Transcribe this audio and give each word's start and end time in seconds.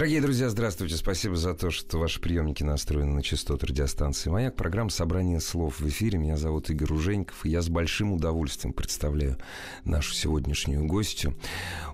Дорогие 0.00 0.22
друзья, 0.22 0.48
здравствуйте. 0.48 0.96
Спасибо 0.96 1.36
за 1.36 1.52
то, 1.52 1.70
что 1.70 1.98
ваши 1.98 2.22
приемники 2.22 2.62
настроены 2.62 3.12
на 3.12 3.22
частоту 3.22 3.66
радиостанции 3.66 4.30
«Маяк». 4.30 4.56
Программа 4.56 4.88
«Собрание 4.88 5.40
слов» 5.40 5.78
в 5.78 5.86
эфире. 5.86 6.16
Меня 6.16 6.38
зовут 6.38 6.70
Игорь 6.70 6.88
Руженьков, 6.88 7.44
и 7.44 7.50
я 7.50 7.60
с 7.60 7.68
большим 7.68 8.14
удовольствием 8.14 8.72
представляю 8.72 9.36
нашу 9.84 10.14
сегодняшнюю 10.14 10.86
гостью. 10.86 11.36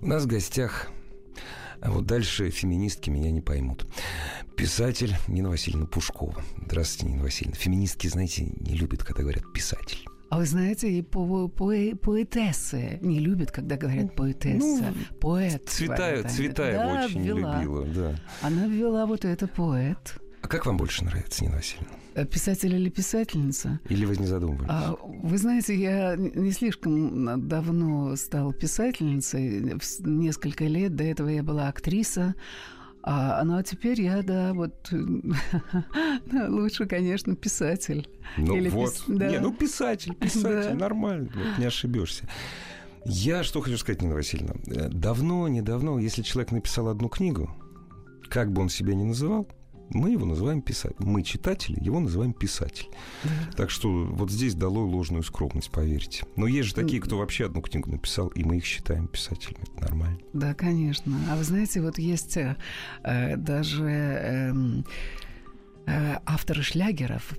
У 0.01 0.07
нас 0.07 0.23
в 0.23 0.29
гостях 0.29 0.87
а 1.81 1.91
вот 1.91 2.07
дальше 2.07 2.51
феминистки 2.51 3.11
меня 3.11 3.33
не 3.33 3.41
поймут. 3.41 3.89
Писатель 4.57 5.17
Нина 5.27 5.49
Васильевна 5.49 5.87
Пушкова. 5.87 6.41
Здравствуйте, 6.65 7.13
Нина 7.13 7.25
Васильевна. 7.25 7.57
Феминистки, 7.57 8.07
знаете, 8.07 8.45
не 8.61 8.77
любят, 8.77 9.03
когда 9.03 9.23
говорят 9.23 9.53
«писатель». 9.53 10.07
А 10.29 10.39
вы 10.39 10.45
знаете, 10.45 10.91
и 10.91 11.03
по, 11.03 11.49
по, 11.49 11.73
поэтессы 12.03 12.99
не 13.01 13.21
любят, 13.21 13.53
когда 13.53 13.77
говорят 13.77 14.15
поэтесса. 14.15 14.93
Ну, 14.95 15.19
Поэт. 15.21 15.69
Цветая, 15.69 16.25
Цветаева 16.25 16.85
да, 16.85 17.05
очень 17.05 17.23
ввела. 17.23 17.61
любила, 17.61 17.85
да. 17.85 18.17
Она 18.43 18.67
ввела 18.67 19.07
вот 19.07 19.25
это 19.25 19.47
поэт. 19.47 20.19
А 20.43 20.49
как 20.49 20.67
вам 20.67 20.77
больше 20.77 21.05
нравится, 21.05 21.45
Нина 21.45 21.57
Васильевна? 21.57 21.97
Э, 22.15 22.25
писатель 22.25 22.75
или 22.75 22.89
писательница? 22.89 23.79
Или 23.89 24.05
вы 24.05 24.17
не 24.17 24.27
задумывались? 24.27 24.69
А, 24.71 24.97
вы 25.03 25.39
знаете, 25.39 25.75
я 25.75 26.17
не 26.17 26.51
слишком 26.51 27.49
давно 27.49 28.17
стала 28.17 28.53
писательницей. 28.53 29.75
Несколько 30.01 30.65
лет 30.65 30.97
до 30.97 31.05
этого 31.05 31.29
я 31.29 31.43
была 31.43 31.69
актриса. 31.69 32.35
А, 33.09 33.45
ну 33.45 33.57
а 33.57 33.63
теперь 33.63 34.03
я, 34.03 34.21
да, 34.23 34.53
вот 34.53 34.75
лучше, 36.33 36.87
конечно, 36.87 37.37
писатель. 37.37 38.09
Ну 38.37 38.57
Или 38.57 38.69
вот, 38.69 38.93
пис... 38.93 39.05
да. 39.07 39.31
не, 39.31 39.39
ну 39.39 39.53
писатель, 39.53 40.13
писатель, 40.21 40.71
да. 40.71 40.75
нормально, 40.75 41.31
вот, 41.33 41.59
не 41.59 41.67
ошибешься. 41.67 42.29
Я 43.05 43.45
что 43.45 43.61
хочу 43.61 43.79
сказать, 43.79 44.03
Нина 44.03 44.17
Васильевна. 44.17 44.57
Э, 44.67 44.89
давно, 44.89 45.47
недавно, 45.47 45.99
если 45.99 46.23
человек 46.23 46.51
написал 46.51 46.89
одну 46.89 47.09
книгу, 47.09 47.49
как 48.29 48.51
бы 48.51 48.61
он 48.61 48.69
себя 48.69 48.95
ни 48.95 49.05
называл, 49.05 49.47
мы 49.91 50.11
его 50.11 50.27
называем 50.27 50.63
писатель. 50.63 50.97
Мы, 50.99 51.23
читатели, 51.23 51.79
его 51.81 52.01
называем 52.01 52.33
писатель. 52.33 52.89
Да. 53.25 53.31
Так 53.57 53.71
что 53.71 53.89
вот 53.89 54.31
здесь 54.31 54.55
дало 54.55 54.85
ложную 54.85 55.23
скромность, 55.23 55.71
поверьте. 55.71 56.25
Но 56.37 56.47
есть 56.47 56.69
же 56.69 56.75
такие, 56.75 57.01
кто 57.01 57.19
вообще 57.19 57.47
одну 57.47 57.61
книгу 57.61 57.91
написал, 57.91 58.29
и 58.29 58.45
мы 58.45 58.59
их 58.59 58.65
считаем 58.65 59.09
писателями. 59.09 59.65
Это 59.75 59.83
нормально. 59.83 60.19
Да, 60.33 60.55
конечно. 60.55 61.17
А 61.31 61.37
вы 61.37 61.45
знаете, 61.45 61.81
вот 61.81 61.99
есть 61.99 62.37
э, 62.37 62.57
даже... 63.37 63.85
Э, 63.85 64.53
авторы 65.87 66.63
шлягеров, 66.63 67.39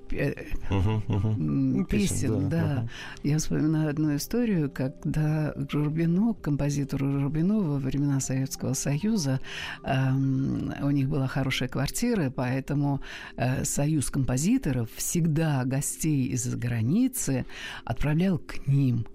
угу, 0.70 1.04
угу. 1.08 1.86
песен, 1.86 2.50
да. 2.50 2.62
да. 2.62 2.80
Угу. 2.80 2.90
Я 3.24 3.38
вспоминаю 3.40 3.90
одну 3.90 4.16
историю, 4.16 4.72
когда 4.72 5.54
Журбину, 5.70 6.34
композитору 6.34 7.12
Журбину 7.12 7.62
во 7.62 7.78
времена 7.78 8.22
Советского 8.22 8.74
Союза, 8.74 9.42
эм, 9.84 10.74
у 10.82 10.90
них 10.92 11.10
была 11.10 11.28
хорошая 11.28 11.68
квартира, 11.68 12.30
поэтому 12.30 13.02
э, 13.36 13.66
Союз 13.66 14.10
композиторов 14.10 14.90
всегда 14.96 15.66
гостей 15.66 16.28
из-за 16.28 16.56
границы 16.56 17.46
отправлял 17.84 18.38
к 18.38 18.66
ним. 18.66 19.06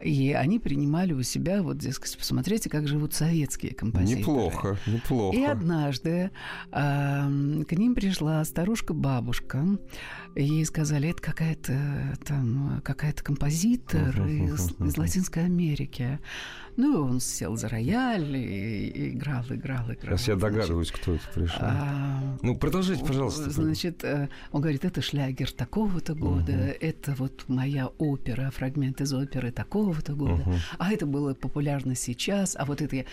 И 0.00 0.32
они 0.32 0.58
принимали 0.58 1.12
у 1.12 1.22
себя, 1.22 1.62
вот, 1.62 1.78
дескать, 1.78 2.18
посмотрите, 2.18 2.68
как 2.68 2.88
живут 2.88 3.14
советские 3.14 3.72
композиторы. 3.72 4.20
Неплохо, 4.20 4.78
неплохо. 4.86 5.36
И 5.36 5.44
однажды 5.44 6.30
э, 6.72 7.62
к 7.68 7.72
ним 7.72 7.94
пришла 7.94 8.44
старая 8.44 8.63
старушка-бабушка. 8.64 9.62
Ей 10.34 10.64
сказали, 10.64 11.10
это 11.10 11.20
какая-то 11.20 12.16
там 12.24 12.80
какая-то 12.82 13.22
композитор 13.22 14.26
из, 14.26 14.72
из 14.80 14.96
Латинской 14.96 15.44
Америки. 15.44 16.18
Ну, 16.76 17.02
он 17.02 17.20
сел 17.20 17.56
за 17.56 17.68
рояль 17.68 18.34
и, 18.34 18.88
и 18.88 19.08
играл, 19.10 19.44
играл, 19.50 19.92
играл. 19.92 20.16
Сейчас 20.16 20.28
я 20.28 20.36
догадываюсь, 20.36 20.88
Значит, 20.88 21.02
кто 21.02 21.14
это 21.14 21.24
пришел. 21.34 21.58
А, 21.60 22.38
ну, 22.42 22.56
продолжите, 22.56 23.04
пожалуйста. 23.04 23.50
Значит, 23.50 24.02
э, 24.02 24.28
он 24.50 24.62
говорит, 24.62 24.84
это 24.86 25.02
шлягер 25.02 25.52
такого-то 25.52 26.14
года, 26.14 26.52
угу. 26.52 26.74
это 26.80 27.14
вот 27.16 27.44
моя 27.48 27.88
опера, 27.98 28.50
фрагмент 28.50 29.02
из 29.02 29.12
оперы 29.12 29.52
такого-то 29.52 30.14
года. 30.14 30.40
Угу. 30.40 30.54
А 30.78 30.90
это 30.90 31.04
было 31.04 31.34
популярно 31.34 31.94
сейчас, 31.94 32.56
а 32.58 32.64
вот 32.64 32.80
это 32.80 32.96
я... 32.96 33.04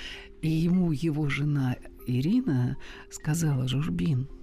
И 0.41 0.49
ему 0.49 0.91
его 0.91 1.29
жена 1.29 1.75
Ирина 2.07 2.77
сказала, 3.11 3.67
Журбин, 3.67 4.27
Э, 4.31 4.40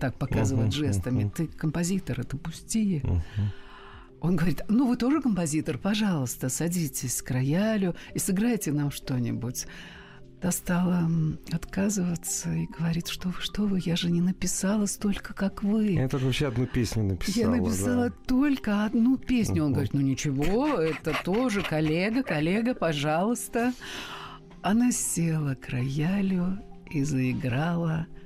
так 0.00 0.16
показывать 0.16 0.74
uh-huh, 0.74 0.86
жестами. 0.86 1.24
Uh-huh. 1.24 1.32
Ты 1.34 1.46
композитор, 1.46 2.20
это 2.20 2.36
пусти. 2.36 3.00
Uh-huh. 3.04 3.20
Он 4.22 4.36
говорит, 4.36 4.62
ну 4.68 4.86
вы 4.86 4.96
тоже 4.96 5.20
композитор, 5.20 5.78
пожалуйста, 5.78 6.48
садитесь 6.48 7.20
к 7.22 7.30
роялю 7.32 7.96
и 8.14 8.20
сыграйте 8.20 8.70
нам 8.70 8.92
что-нибудь. 8.92 9.66
Та 10.40 10.52
стала 10.52 11.08
отказываться 11.50 12.52
и 12.52 12.66
говорит, 12.66 13.08
что 13.08 13.28
вы, 13.28 13.40
что 13.40 13.62
вы, 13.62 13.80
я 13.84 13.96
же 13.96 14.12
не 14.12 14.20
написала 14.20 14.86
столько, 14.86 15.34
как 15.34 15.64
вы. 15.64 15.92
Я 15.94 16.08
только 16.08 16.26
вообще 16.26 16.46
одну 16.48 16.66
песню 16.66 17.02
написала. 17.02 17.54
Я 17.54 17.60
написала 17.62 18.10
да. 18.10 18.14
только 18.26 18.84
одну 18.84 19.18
песню. 19.18 19.64
Он 19.64 19.72
говорит, 19.72 19.92
ну 19.92 20.00
ничего, 20.00 20.68
это 20.78 21.14
тоже 21.24 21.62
коллега, 21.62 22.22
коллега, 22.22 22.74
пожалуйста. 22.74 23.72
Она 24.62 24.92
села 24.92 25.56
к 25.56 25.68
роялю 25.68 26.60
и 26.92 27.02
заиграла– 27.02 28.06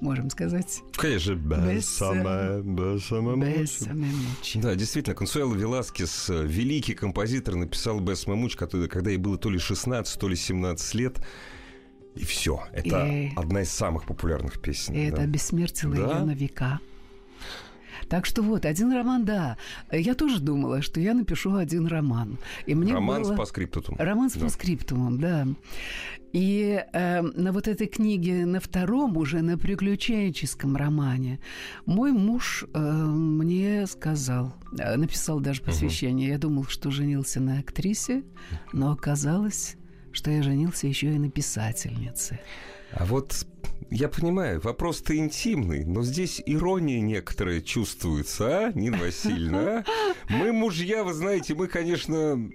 можем 0.00 0.30
сказать. 0.30 0.82
Конечно, 0.92 1.34
Бессаме 1.34 3.36
Муч. 3.36 4.54
Да, 4.56 4.74
действительно, 4.74 5.14
Консуэло 5.14 5.54
Веласкес, 5.54 6.28
великий 6.28 6.94
композитор, 6.94 7.56
написал 7.56 8.00
Бессаме 8.00 8.36
Муч, 8.36 8.56
когда 8.56 9.10
ей 9.10 9.18
было 9.18 9.38
то 9.38 9.50
ли 9.50 9.58
16, 9.58 10.18
то 10.18 10.28
ли 10.28 10.36
17 10.36 10.94
лет. 10.94 11.18
И 12.16 12.24
все. 12.24 12.64
Это 12.72 13.06
и... 13.06 13.30
одна 13.36 13.62
из 13.62 13.70
самых 13.70 14.04
популярных 14.04 14.60
песен. 14.60 14.94
И 14.94 14.96
да. 14.96 15.14
это 15.14 15.22
обессмертило 15.22 15.94
да? 15.94 16.18
ее 16.18 16.24
на 16.24 16.34
века. 16.34 16.80
Так 18.10 18.26
что 18.26 18.42
вот, 18.42 18.66
один 18.66 18.92
роман, 18.92 19.24
да. 19.24 19.56
Я 19.92 20.14
тоже 20.14 20.40
думала, 20.40 20.82
что 20.82 21.00
я 21.00 21.14
напишу 21.14 21.54
один 21.54 21.86
роман. 21.86 22.38
И 22.66 22.74
мне 22.74 22.92
роман 22.92 23.22
было... 23.22 23.34
с 23.34 23.36
постскриптумом. 23.36 24.00
Роман 24.00 24.30
с 24.30 24.32
да. 24.32 24.40
постскриптумом, 24.40 25.20
да. 25.20 25.46
И 26.32 26.84
э, 26.92 27.22
на 27.22 27.52
вот 27.52 27.68
этой 27.68 27.86
книге, 27.86 28.46
на 28.46 28.58
втором 28.58 29.16
уже, 29.16 29.42
на 29.42 29.56
приключенческом 29.56 30.76
романе, 30.76 31.38
мой 31.86 32.10
муж 32.10 32.64
э, 32.74 32.78
мне 32.80 33.86
сказал, 33.86 34.54
э, 34.76 34.96
написал 34.96 35.38
даже 35.38 35.62
посвящение. 35.62 36.28
Угу. 36.28 36.32
Я 36.32 36.38
думал, 36.38 36.64
что 36.64 36.90
женился 36.90 37.40
на 37.40 37.60
актрисе, 37.60 38.24
но 38.72 38.90
оказалось, 38.90 39.76
что 40.10 40.32
я 40.32 40.42
женился 40.42 40.88
еще 40.88 41.14
и 41.14 41.18
на 41.18 41.30
писательнице. 41.30 42.40
А 42.92 43.04
вот 43.04 43.46
я 43.90 44.08
понимаю, 44.08 44.60
вопрос-то 44.60 45.16
интимный, 45.16 45.84
но 45.84 46.02
здесь 46.02 46.42
ирония 46.46 47.00
некоторая 47.00 47.60
чувствуется, 47.60 48.66
а, 48.66 48.72
Нина 48.72 48.98
Васильевна? 48.98 49.78
А? 49.78 49.84
Мы 50.28 50.52
мужья, 50.52 51.02
вы 51.02 51.12
знаете, 51.12 51.54
мы, 51.54 51.66
конечно, 51.66 52.50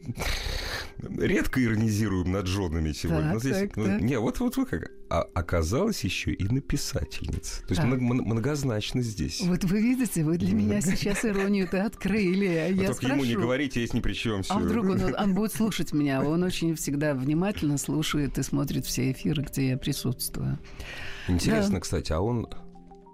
редко 0.99 1.63
иронизируем 1.63 2.31
над 2.31 2.47
женами 2.47 2.91
сегодня. 2.91 3.33
Так, 3.33 3.39
здесь, 3.41 3.57
так, 3.57 3.77
ну, 3.77 3.85
так. 3.85 4.01
Не, 4.01 4.19
вот, 4.19 4.39
вот 4.39 4.57
вы 4.57 4.65
как. 4.65 4.91
А 5.09 5.21
оказалось 5.21 6.03
еще 6.03 6.31
и 6.31 6.43
написательница. 6.45 7.61
То 7.61 7.73
есть 7.73 7.81
а. 7.81 7.85
многозначно 7.85 9.01
здесь. 9.01 9.41
Вот 9.41 9.63
вы 9.65 9.81
видите, 9.81 10.23
вы 10.23 10.37
для 10.37 10.53
меня 10.53 10.81
сейчас 10.81 11.25
иронию-то 11.25 11.85
открыли. 11.85 12.47
А 12.47 12.67
я 12.67 12.87
только 12.87 13.07
ему 13.07 13.23
не 13.23 13.35
говорите, 13.35 13.81
есть 13.81 13.93
ни 13.93 13.99
при 13.99 14.13
чем. 14.13 14.41
А 14.49 14.59
вдруг 14.59 14.85
он, 14.85 15.15
он 15.19 15.33
будет 15.33 15.53
слушать 15.53 15.93
меня? 15.93 16.23
Он 16.23 16.43
очень 16.43 16.75
всегда 16.75 17.13
внимательно 17.13 17.77
слушает 17.77 18.37
и 18.37 18.43
смотрит 18.43 18.85
все 18.85 19.11
эфиры, 19.11 19.43
где 19.43 19.69
я 19.69 19.77
присутствую. 19.77 20.59
Интересно, 21.27 21.75
да. 21.75 21.79
кстати, 21.81 22.11
а 22.11 22.19
он... 22.19 22.47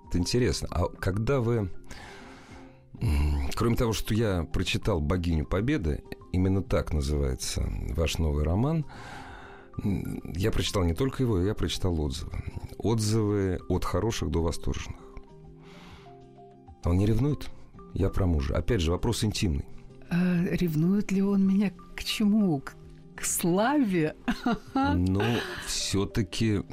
Это 0.09 0.17
интересно. 0.17 0.67
А 0.71 0.87
когда 0.87 1.39
вы... 1.39 1.69
Кроме 3.55 3.75
того, 3.75 3.93
что 3.93 4.13
я 4.13 4.43
прочитал 4.43 5.01
«Богиню 5.01 5.45
Победы», 5.45 6.03
именно 6.31 6.61
так 6.61 6.93
называется 6.93 7.67
ваш 7.95 8.17
новый 8.17 8.43
роман, 8.43 8.85
я 10.35 10.51
прочитал 10.51 10.83
не 10.83 10.93
только 10.93 11.23
его, 11.23 11.39
я 11.39 11.53
прочитал 11.53 11.99
отзывы. 11.99 12.43
Отзывы 12.77 13.59
от 13.69 13.85
хороших 13.85 14.29
до 14.29 14.41
восторженных. 14.41 14.99
Он 16.83 16.97
не 16.97 17.05
ревнует? 17.05 17.49
Я 17.93 18.09
про 18.09 18.25
мужа. 18.25 18.55
Опять 18.57 18.81
же, 18.81 18.91
вопрос 18.91 19.23
интимный. 19.23 19.65
А 20.09 20.43
ревнует 20.43 21.11
ли 21.11 21.21
он 21.21 21.47
меня 21.47 21.71
к 21.95 22.03
чему? 22.03 22.59
К, 22.59 22.75
к 23.15 23.23
славе? 23.23 24.15
Ну, 24.73 25.21
все-таки 25.65 26.63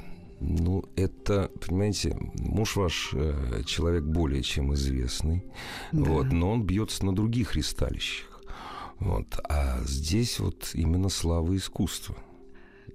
ну, 0.40 0.84
это, 0.96 1.50
понимаете, 1.66 2.16
муж 2.38 2.76
ваш 2.76 3.10
э, 3.12 3.62
человек 3.66 4.04
более 4.04 4.42
чем 4.42 4.72
известный, 4.74 5.44
да. 5.92 6.04
вот, 6.04 6.32
но 6.32 6.52
он 6.52 6.62
бьется 6.62 7.04
на 7.04 7.14
других 7.14 7.56
ристалищах. 7.56 8.27
Вот. 9.00 9.38
А 9.48 9.80
здесь 9.84 10.38
вот 10.38 10.70
именно 10.74 11.08
слава 11.08 11.56
искусства. 11.56 12.16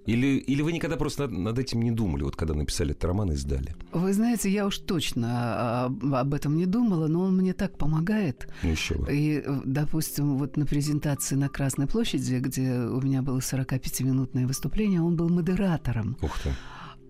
Или, 0.06 0.38
или 0.38 0.62
вы 0.62 0.74
никогда 0.74 0.98
просто 0.98 1.28
над, 1.28 1.32
над 1.32 1.60
этим 1.60 1.82
не 1.82 1.92
думали, 1.92 2.24
вот 2.24 2.36
когда 2.36 2.54
написали 2.54 2.92
этот 2.92 3.06
роман 3.06 3.32
и 3.32 3.36
сдали? 3.36 3.74
Вы 3.94 4.14
знаете, 4.14 4.50
я 4.50 4.66
уж 4.66 4.80
точно 4.80 5.86
об, 5.86 6.14
об 6.14 6.34
этом 6.34 6.58
не 6.58 6.66
думала, 6.66 7.08
но 7.08 7.22
он 7.22 7.38
мне 7.38 7.54
так 7.54 7.78
помогает. 7.78 8.50
Ну, 8.64 8.72
еще 8.72 8.96
бы. 8.96 9.08
И, 9.10 9.44
допустим, 9.64 10.38
вот 10.38 10.58
на 10.58 10.66
презентации 10.66 11.36
на 11.36 11.48
Красной 11.48 11.88
площади, 11.88 12.36
где 12.36 12.80
у 12.80 13.00
меня 13.02 13.22
было 13.22 13.40
45-минутное 13.40 14.46
выступление, 14.46 15.02
он 15.02 15.16
был 15.16 15.30
модератором. 15.30 16.18
Ух 16.22 16.38
ты. 16.40 16.50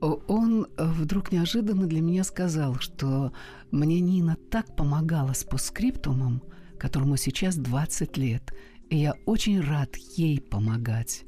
Он 0.02 0.68
вдруг 0.78 1.32
неожиданно 1.32 1.88
для 1.88 2.02
меня 2.02 2.24
сказал, 2.24 2.76
что 2.76 3.32
мне 3.72 4.02
Нина 4.02 4.38
так 4.52 4.76
помогала 4.76 5.32
с 5.34 5.46
постскриптумом, 5.46 6.44
которому 6.78 7.16
сейчас 7.16 7.56
20 7.56 8.18
лет, 8.18 8.54
и 8.90 8.98
я 8.98 9.16
очень 9.26 9.62
рад 9.62 9.96
ей 9.96 10.40
помогать. 10.40 11.26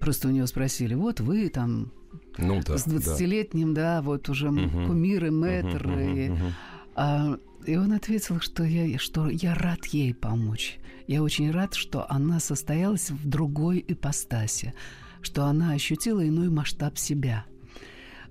Просто 0.00 0.28
у 0.28 0.30
него 0.30 0.46
спросили, 0.46 0.94
вот 0.94 1.20
вы 1.20 1.48
там 1.48 1.92
ну, 2.38 2.60
да, 2.64 2.78
с 2.78 2.86
20-летним, 2.86 3.74
да. 3.74 3.96
да, 3.96 4.02
вот 4.02 4.28
уже 4.28 4.50
угу. 4.50 4.86
кумиры, 4.86 5.30
мэтры. 5.30 5.90
Угу, 5.90 6.00
и, 6.00 6.28
угу. 6.30 6.52
А, 6.94 7.38
и 7.66 7.76
он 7.76 7.92
ответил, 7.92 8.40
что 8.40 8.64
я, 8.64 8.98
что 8.98 9.28
я 9.28 9.54
рад 9.54 9.86
ей 9.86 10.14
помочь. 10.14 10.78
Я 11.06 11.22
очень 11.22 11.50
рад, 11.50 11.74
что 11.74 12.10
она 12.10 12.40
состоялась 12.40 13.10
в 13.10 13.28
другой 13.28 13.84
ипостаси, 13.86 14.74
что 15.22 15.44
она 15.44 15.72
ощутила 15.72 16.26
иной 16.26 16.48
масштаб 16.48 16.98
себя. 16.98 17.44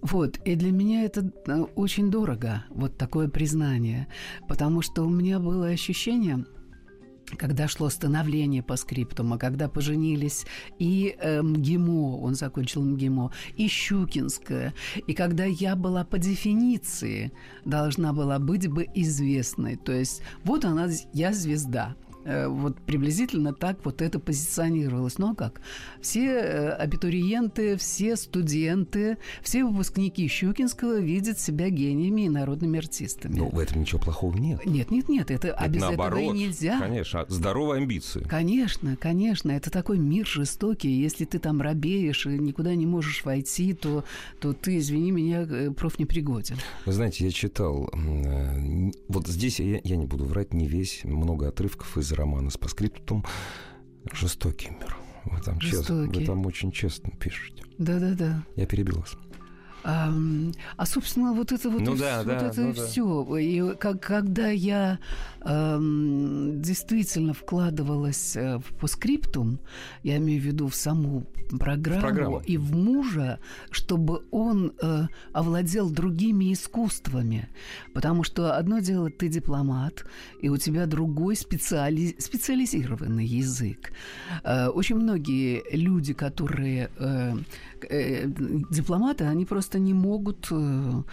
Вот, 0.01 0.37
и 0.45 0.55
для 0.55 0.71
меня 0.71 1.03
это 1.03 1.31
э, 1.47 1.61
очень 1.75 2.11
дорого, 2.11 2.63
вот 2.69 2.97
такое 2.97 3.27
признание, 3.27 4.07
потому 4.47 4.81
что 4.81 5.03
у 5.03 5.09
меня 5.09 5.39
было 5.39 5.67
ощущение, 5.67 6.45
когда 7.37 7.67
шло 7.67 7.89
становление 7.89 8.63
по 8.63 8.75
скриптуму, 8.75 9.37
когда 9.39 9.67
поженились 9.67 10.45
и 10.79 11.15
э, 11.19 11.41
МГИМО, 11.41 12.17
он 12.17 12.35
закончил 12.35 12.83
МГИМО, 12.83 13.31
и 13.57 13.67
Щукинская, 13.67 14.73
и 15.07 15.13
когда 15.13 15.45
я 15.45 15.75
была 15.75 16.03
по 16.03 16.17
дефиниции 16.17 17.31
должна 17.65 18.13
была 18.13 18.39
быть 18.39 18.67
бы 18.67 18.87
известной. 18.93 19.75
То 19.75 19.91
есть 19.91 20.21
вот 20.43 20.65
она, 20.65 20.87
я 21.13 21.33
звезда. 21.33 21.95
Э, 22.25 22.47
вот 22.47 22.77
приблизительно 22.81 23.53
так 23.53 23.85
вот 23.85 24.01
это 24.01 24.19
позиционировалось. 24.19 25.19
Ну 25.19 25.31
а 25.31 25.35
как? 25.35 25.61
Все 26.01 26.25
э, 26.25 26.69
абитуриенты, 26.71 27.77
все 27.77 28.15
студенты, 28.15 29.17
все 29.43 29.63
выпускники 29.63 30.27
Щукинского 30.27 30.99
видят 30.99 31.39
себя 31.39 31.69
гениями 31.69 32.21
и 32.21 32.29
народными 32.29 32.79
артистами. 32.79 33.37
Ну, 33.37 33.49
в 33.49 33.59
этом 33.59 33.81
ничего 33.81 34.01
плохого 34.01 34.35
нет. 34.37 34.65
Нет, 34.65 34.89
нет, 34.89 35.07
нет, 35.07 35.29
это, 35.29 35.49
это 35.49 35.57
а 35.57 35.67
без 35.67 35.81
наоборот, 35.81 36.19
этого 36.19 36.33
и 36.33 36.37
нельзя. 36.37 36.79
Конечно, 36.79 37.25
здоровые 37.27 37.81
амбиции. 37.81 38.21
Конечно, 38.21 38.97
конечно, 38.97 39.51
это 39.51 39.69
такой 39.69 39.99
мир 39.99 40.25
жестокий. 40.25 40.89
Если 40.89 41.25
ты 41.25 41.37
там 41.37 41.61
робеешь 41.61 42.25
и 42.25 42.29
никуда 42.29 42.73
не 42.73 42.87
можешь 42.87 43.23
войти, 43.23 43.73
то, 43.73 44.03
то 44.39 44.53
ты, 44.53 44.79
извини 44.79 45.11
меня, 45.11 45.41
э, 45.43 45.69
профнепригоден. 45.69 46.57
Вы 46.85 46.91
знаете, 46.91 47.25
я 47.25 47.31
читал, 47.31 47.91
вот 49.07 49.27
здесь 49.27 49.59
я, 49.59 49.79
я 49.83 49.95
не 49.95 50.05
буду 50.05 50.25
врать, 50.25 50.53
не 50.53 50.67
весь, 50.67 51.03
много 51.03 51.49
отрывков 51.49 51.95
из 51.99 52.14
романа 52.15 52.49
с 52.49 52.57
паскриптум 52.57 53.25
«Жестокий 54.13 54.69
мир». 54.69 54.97
Вы 55.25 55.41
там, 55.41 55.59
честно, 55.59 56.07
вы 56.07 56.25
там 56.25 56.45
очень 56.45 56.71
честно 56.71 57.11
пишете. 57.11 57.63
Да-да-да. 57.77 58.43
Я 58.55 58.65
перебил 58.67 58.99
вас. 58.99 59.17
А, 59.87 60.11
а 60.77 60.85
собственно, 60.87 61.33
вот 61.33 61.51
это 61.51 61.69
вот, 61.69 61.81
ну, 61.81 61.93
и, 61.93 61.99
да, 61.99 62.17
вот 62.17 62.27
да, 62.27 62.47
это 62.47 62.61
ну, 62.61 62.69
и 62.71 62.73
да. 62.73 62.85
все. 62.85 63.37
И 63.37 63.75
как, 63.75 64.01
когда 64.01 64.47
я 64.47 64.97
эм, 65.41 66.59
действительно 66.59 67.33
вкладывалась 67.35 68.35
э, 68.35 68.57
в 68.57 68.73
постскриптум, 68.79 69.59
я 70.01 70.17
имею 70.17 70.41
в 70.41 70.45
виду 70.45 70.69
в 70.69 70.75
саму 70.75 71.27
программу, 71.59 71.99
в 71.99 72.01
программу. 72.01 72.41
и 72.47 72.57
в 72.57 72.75
мужа, 72.75 73.39
чтобы 73.69 74.23
он 74.31 74.73
э, 74.81 75.03
овладел 75.33 75.91
другими 75.91 76.51
искусствами. 76.51 77.47
Потому 77.93 78.23
что 78.23 78.57
одно 78.57 78.79
дело, 78.79 79.11
ты 79.11 79.27
дипломат, 79.27 80.03
и 80.41 80.49
у 80.49 80.57
тебя 80.57 80.87
другой 80.87 81.35
специали... 81.35 82.15
специализированный 82.17 83.25
язык. 83.25 83.91
Э, 84.43 84.69
очень 84.69 84.95
многие 84.95 85.63
люди, 85.71 86.13
которые 86.13 86.89
э, 86.97 87.35
э, 87.89 88.25
дипломаты, 88.71 89.25
они 89.25 89.45
просто 89.45 89.79
не 89.79 89.93
могут 89.93 90.47
э, 90.51 91.03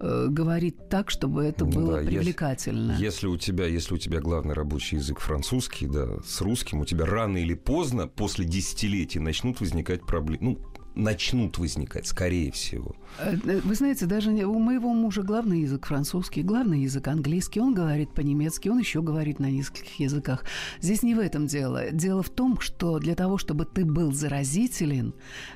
э, 0.00 0.26
говорить 0.28 0.88
так, 0.88 1.10
чтобы 1.10 1.44
это 1.44 1.64
было 1.64 1.98
да, 1.98 2.06
привлекательно. 2.06 2.92
Если, 2.92 3.04
если 3.04 3.26
у 3.26 3.36
тебя, 3.36 3.66
если 3.66 3.94
у 3.94 3.98
тебя 3.98 4.20
главный 4.20 4.54
рабочий 4.54 4.96
язык 4.96 5.20
французский, 5.20 5.86
да, 5.86 6.18
с 6.24 6.40
русским, 6.40 6.80
у 6.80 6.84
тебя 6.84 7.06
рано 7.06 7.38
или 7.38 7.54
поздно 7.54 8.08
после 8.08 8.44
десятилетий 8.44 9.20
начнут 9.20 9.60
возникать 9.60 10.06
проблемы. 10.06 10.38
Ну, 10.42 10.58
начнут 10.94 11.58
возникать, 11.58 12.06
скорее 12.06 12.50
всего. 12.52 12.94
Э, 13.18 13.36
э, 13.44 13.60
вы 13.62 13.74
знаете, 13.74 14.06
даже 14.06 14.30
у 14.30 14.58
моего 14.58 14.92
мужа 14.92 15.22
главный 15.22 15.60
язык 15.62 15.86
французский, 15.86 16.42
главный 16.42 16.80
язык 16.80 17.08
английский, 17.08 17.60
он 17.60 17.74
говорит 17.74 18.10
по-немецки, 18.14 18.68
он 18.68 18.78
еще 18.78 19.02
говорит 19.02 19.38
на 19.38 19.50
нескольких 19.50 19.98
языках. 20.00 20.44
Здесь 20.80 21.02
не 21.02 21.14
в 21.14 21.18
этом 21.18 21.46
дело. 21.46 21.90
Дело 21.90 22.22
в 22.22 22.30
том, 22.30 22.60
что 22.60 22.98
для 22.98 23.14
того, 23.14 23.38
чтобы 23.38 23.64
ты 23.64 23.84
был 23.84 24.12
заразителен, 24.12 25.14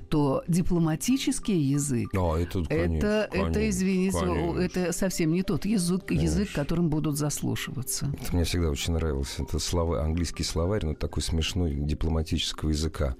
то 0.09 0.43
дипломатический 0.49 1.59
язык, 1.59 2.11
а, 2.15 2.37
это, 2.37 2.65
конечно, 2.65 2.97
это, 2.97 3.29
конечно, 3.31 3.51
это, 3.51 3.71
извините, 3.71 4.19
конечно. 4.19 4.61
это 4.61 4.93
совсем 4.93 5.33
не 5.33 5.43
тот 5.43 5.65
язык, 5.65 6.11
язык, 6.11 6.53
которым 6.53 6.89
будут 6.89 7.17
заслушиваться. 7.17 8.13
Это 8.21 8.35
мне 8.35 8.45
всегда 8.45 8.71
очень 8.71 8.95
нравился. 8.95 9.43
Это 9.43 9.59
слова, 9.59 10.03
английский 10.03 10.45
словарь, 10.45 10.85
но 10.85 10.95
такой 10.95 11.23
смешной 11.23 11.75
дипломатического 11.75 12.71
языка 12.71 13.17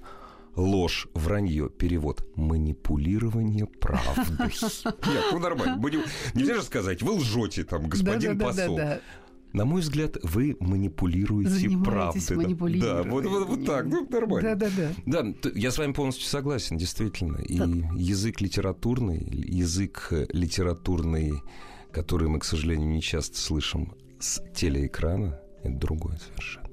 ложь, 0.57 1.07
вранье, 1.13 1.69
перевод, 1.69 2.27
манипулирование 2.35 3.67
правдой. 3.67 4.25
Нет, 5.07 5.23
ну 5.31 5.39
нормально. 5.39 5.81
Нельзя 6.33 6.55
же 6.55 6.63
сказать, 6.63 7.01
вы 7.01 7.13
лжете, 7.13 7.63
там, 7.63 7.87
господин 7.87 8.37
посол. 8.37 8.79
На 9.53 9.65
мой 9.65 9.81
взгляд, 9.81 10.17
вы 10.23 10.57
манипулируете 10.59 11.69
правдой. 11.69 12.79
Да, 12.79 13.03
вот, 13.03 13.25
вот, 13.25 13.47
вот 13.47 13.65
так, 13.65 13.85
ну, 13.85 14.05
нормально. 14.09 14.55
Да, 14.55 14.69
да, 14.69 14.91
да. 15.05 15.31
Да, 15.31 15.49
я 15.55 15.71
с 15.71 15.77
вами 15.77 15.93
полностью 15.93 16.27
согласен, 16.27 16.77
действительно. 16.77 17.37
И 17.37 17.57
так. 17.57 17.69
язык 17.95 18.41
литературный, 18.41 19.25
язык 19.31 20.09
литературный, 20.29 21.41
который 21.91 22.27
мы, 22.27 22.39
к 22.39 22.43
сожалению, 22.43 22.89
не 22.89 23.01
часто 23.01 23.39
слышим 23.39 23.93
с 24.19 24.43
телеэкрана, 24.53 25.39
это 25.63 25.73
другое 25.73 26.17
совершенно. 26.17 26.66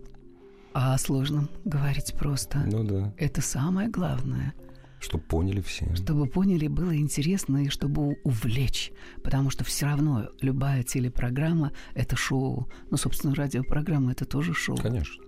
А 0.74 0.94
о 0.94 0.98
сложном 0.98 1.48
говорить 1.64 2.14
просто. 2.18 2.58
Ну 2.66 2.82
да. 2.82 3.14
Это 3.16 3.40
самое 3.40 3.88
главное. 3.88 4.54
Чтобы 5.00 5.22
поняли 5.22 5.60
все. 5.60 5.94
Чтобы 5.94 6.26
поняли, 6.26 6.66
было 6.66 6.96
интересно 6.96 7.58
и 7.58 7.68
чтобы 7.68 8.16
увлечь. 8.24 8.90
Потому 9.22 9.50
что 9.50 9.62
все 9.62 9.86
равно 9.86 10.30
любая 10.40 10.82
телепрограмма– 10.82 11.72
это 11.94 12.16
шоу. 12.16 12.68
Ну, 12.90 12.96
собственно, 12.96 13.34
радиопрограмма– 13.34 14.12
это 14.12 14.24
тоже 14.24 14.52
шоу. 14.52 14.76
Конечно. 14.76 15.22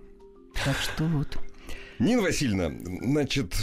Так 0.64 0.76
что 0.78 1.04
вот. 1.04 1.38
Нина 1.98 2.22
Васильевна, 2.22 2.72
значит, 3.02 3.54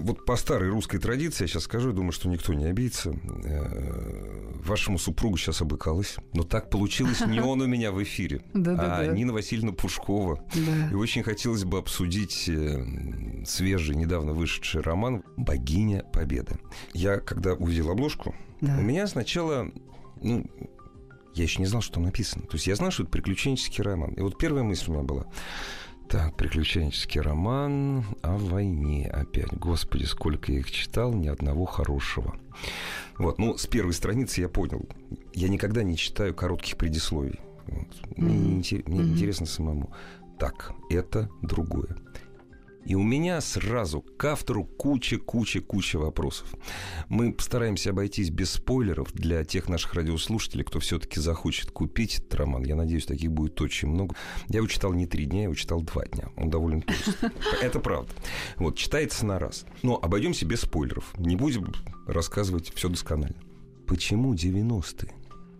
вот 0.00 0.24
по 0.24 0.36
старой 0.36 0.70
русской 0.70 0.98
традиции, 0.98 1.44
я 1.44 1.48
сейчас 1.48 1.64
скажу, 1.64 1.92
думаю, 1.92 2.12
что 2.12 2.28
никто 2.28 2.54
не 2.54 2.66
обидится. 2.66 3.14
Э, 3.44 4.52
вашему 4.64 4.98
супругу 4.98 5.36
сейчас 5.36 5.60
обыкалось, 5.62 6.16
но 6.32 6.42
так 6.42 6.70
получилось 6.70 7.20
не 7.26 7.40
он 7.40 7.60
у 7.60 7.66
меня 7.66 7.92
в 7.92 8.02
эфире, 8.02 8.42
а 8.54 9.06
Нина 9.06 9.32
Васильевна 9.32 9.72
Пушкова. 9.72 10.44
И 10.90 10.94
очень 10.94 11.22
хотелось 11.22 11.64
бы 11.64 11.78
обсудить 11.78 12.48
э, 12.48 13.44
свежий, 13.44 13.96
недавно 13.96 14.32
вышедший 14.32 14.80
роман 14.80 15.24
«Богиня 15.36 16.04
Победы». 16.12 16.58
Я, 16.92 17.18
когда 17.18 17.54
увидел 17.54 17.90
обложку, 17.90 18.34
у 18.60 18.66
меня 18.66 19.06
сначала 19.06 19.70
ну, 20.22 20.44
я 21.34 21.44
еще 21.44 21.60
не 21.60 21.66
знал, 21.66 21.82
что 21.82 21.94
там 21.94 22.04
написано. 22.04 22.42
То 22.42 22.54
есть 22.54 22.66
я 22.66 22.76
знал, 22.76 22.90
что 22.90 23.04
это 23.04 23.12
приключенческий 23.12 23.82
роман. 23.82 24.12
И 24.14 24.20
вот 24.20 24.36
первая 24.38 24.62
мысль 24.62 24.90
у 24.90 24.94
меня 24.94 25.02
была. 25.02 25.26
Так, 26.10 26.34
приключенческий 26.34 27.20
роман 27.20 28.04
о 28.22 28.36
войне 28.36 29.08
опять. 29.08 29.52
Господи, 29.52 30.02
сколько 30.06 30.50
я 30.50 30.58
их 30.58 30.68
читал, 30.72 31.14
ни 31.14 31.28
одного 31.28 31.66
хорошего. 31.66 32.34
Вот, 33.16 33.38
ну, 33.38 33.56
с 33.56 33.68
первой 33.68 33.92
страницы 33.92 34.40
я 34.40 34.48
понял. 34.48 34.88
Я 35.34 35.48
никогда 35.48 35.84
не 35.84 35.96
читаю 35.96 36.34
коротких 36.34 36.76
предисловий. 36.76 37.38
Вот. 37.68 37.86
Mm-hmm. 38.16 38.22
Мне, 38.24 38.54
мне 38.54 38.62
mm-hmm. 38.64 39.02
интересно 39.12 39.46
самому. 39.46 39.92
Так, 40.36 40.72
это 40.90 41.30
другое. 41.42 41.96
И 42.84 42.94
у 42.94 43.02
меня 43.02 43.40
сразу 43.40 44.00
к 44.00 44.24
автору 44.24 44.64
куча-куча-куча 44.64 45.98
вопросов. 45.98 46.48
Мы 47.08 47.32
постараемся 47.32 47.90
обойтись 47.90 48.30
без 48.30 48.52
спойлеров 48.52 49.12
для 49.12 49.44
тех 49.44 49.68
наших 49.68 49.94
радиослушателей, 49.94 50.64
кто 50.64 50.80
все-таки 50.80 51.20
захочет 51.20 51.70
купить 51.70 52.18
этот 52.18 52.34
роман. 52.34 52.64
Я 52.64 52.76
надеюсь, 52.76 53.06
таких 53.06 53.30
будет 53.30 53.60
очень 53.60 53.88
много. 53.88 54.16
Я 54.48 54.58
его 54.58 54.66
читал 54.66 54.92
не 54.92 55.06
три 55.06 55.26
дня, 55.26 55.40
я 55.40 55.44
его 55.44 55.54
читал 55.54 55.82
два 55.82 56.04
дня. 56.06 56.30
Он 56.36 56.48
довольно 56.48 56.82
толстый. 56.82 57.30
Это 57.62 57.80
правда. 57.80 58.12
Вот, 58.56 58.76
читается 58.76 59.26
на 59.26 59.38
раз. 59.38 59.66
Но 59.82 59.98
обойдемся 60.00 60.46
без 60.46 60.62
спойлеров. 60.62 61.12
Не 61.18 61.36
будем 61.36 61.72
рассказывать 62.06 62.72
все 62.74 62.88
досконально. 62.88 63.36
Почему 63.86 64.34
90-е? 64.34 65.12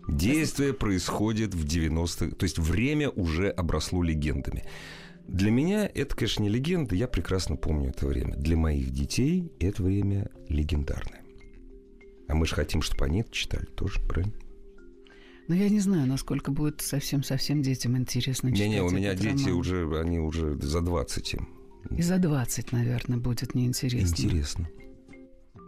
Действие 0.09 0.73
происходит 0.73 1.55
в 1.55 1.65
90-х, 1.65 2.35
то 2.35 2.45
есть 2.45 2.59
время 2.59 3.11
уже 3.11 3.49
обросло 3.51 4.03
легендами. 4.03 4.65
Для 5.31 5.53
меня 5.53 5.89
это, 5.95 6.17
конечно, 6.17 6.43
не 6.43 6.49
легенда, 6.49 6.97
я 6.97 7.07
прекрасно 7.07 7.55
помню 7.55 7.91
это 7.91 8.07
время. 8.07 8.35
Для 8.35 8.57
моих 8.57 8.91
детей 8.91 9.53
это 9.61 9.81
время 9.83 10.29
легендарное. 10.49 11.23
А 12.27 12.35
мы 12.35 12.47
же 12.47 12.57
хотим, 12.57 12.83
чтобы 12.83 13.05
они 13.05 13.21
это 13.21 13.31
читали 13.31 13.67
тоже, 13.77 14.01
правильно? 14.01 14.35
Но 15.47 15.55
я 15.55 15.69
не 15.69 15.79
знаю, 15.79 16.09
насколько 16.09 16.51
будет 16.51 16.81
совсем-совсем 16.81 17.63
детям 17.63 17.97
интересно 17.97 18.51
читать 18.51 18.69
Не-не, 18.69 18.83
у 18.83 18.91
меня 18.91 19.15
дети 19.15 19.45
роман. 19.45 19.59
уже, 19.59 20.01
они 20.01 20.19
уже 20.19 20.61
за 20.61 20.81
20 20.81 21.35
им. 21.35 21.49
И 21.97 22.03
за 22.03 22.19
20, 22.19 22.73
наверное, 22.73 23.19
будет 23.19 23.55
неинтересно. 23.55 24.23
Интересно. 24.25 24.69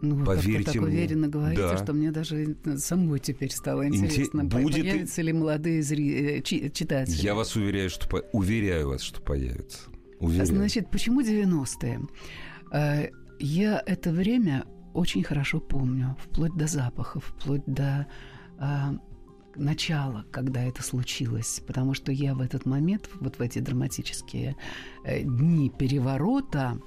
Ну, 0.03 0.17
вы 0.17 0.25
Поверьте 0.25 0.73
так 0.73 0.75
мне. 0.83 0.85
уверенно 0.91 1.29
говорите, 1.29 1.63
Да. 1.63 1.77
что 1.79 1.93
мне 1.93 2.11
даже 2.11 2.57
самой 2.77 3.21
теперь 3.21 3.51
стало 3.53 3.87
Инте- 3.87 3.97
интересно, 4.05 4.45
будет 4.45 4.77
и- 4.79 4.83
появятся 4.83 5.23
ли 5.23 5.33
молодые 5.33 5.81
зри- 5.81 6.39
э, 6.39 6.43
чи- 6.43 6.71
читатели. 6.71 7.23
Я 7.23 7.35
вас 7.37 7.55
уверяю, 7.57 7.89
что 7.89 8.09
по- 8.09 8.25
уверяю 8.33 8.89
вас, 8.89 9.01
что 9.03 9.21
появится. 9.23 9.79
Уверяю. 10.19 10.47
Значит, 10.47 10.91
почему 10.91 11.23
90-е? 11.23 12.01
Э, 12.73 13.09
Я 13.39 13.83
это 13.87 14.13
время 14.13 14.65
очень 14.95 15.23
хорошо 15.25 15.59
помню, 15.61 16.17
вплоть 16.21 16.55
до 16.57 16.67
запахов, 16.69 17.35
вплоть 17.39 17.65
до 17.67 18.07
а, 18.59 18.95
начала, 19.57 20.25
когда 20.31 20.63
это 20.63 20.83
случилось, 20.85 21.61
потому 21.67 21.95
что 21.95 22.13
я 22.13 22.35
в 22.35 22.41
этот 22.41 22.67
момент, 22.67 23.09
вот 23.21 23.39
в 23.39 23.43
эти 23.43 23.59
драматические 23.59 24.55
э, 25.05 25.23
дни 25.23 25.71
переворота, 25.71 26.79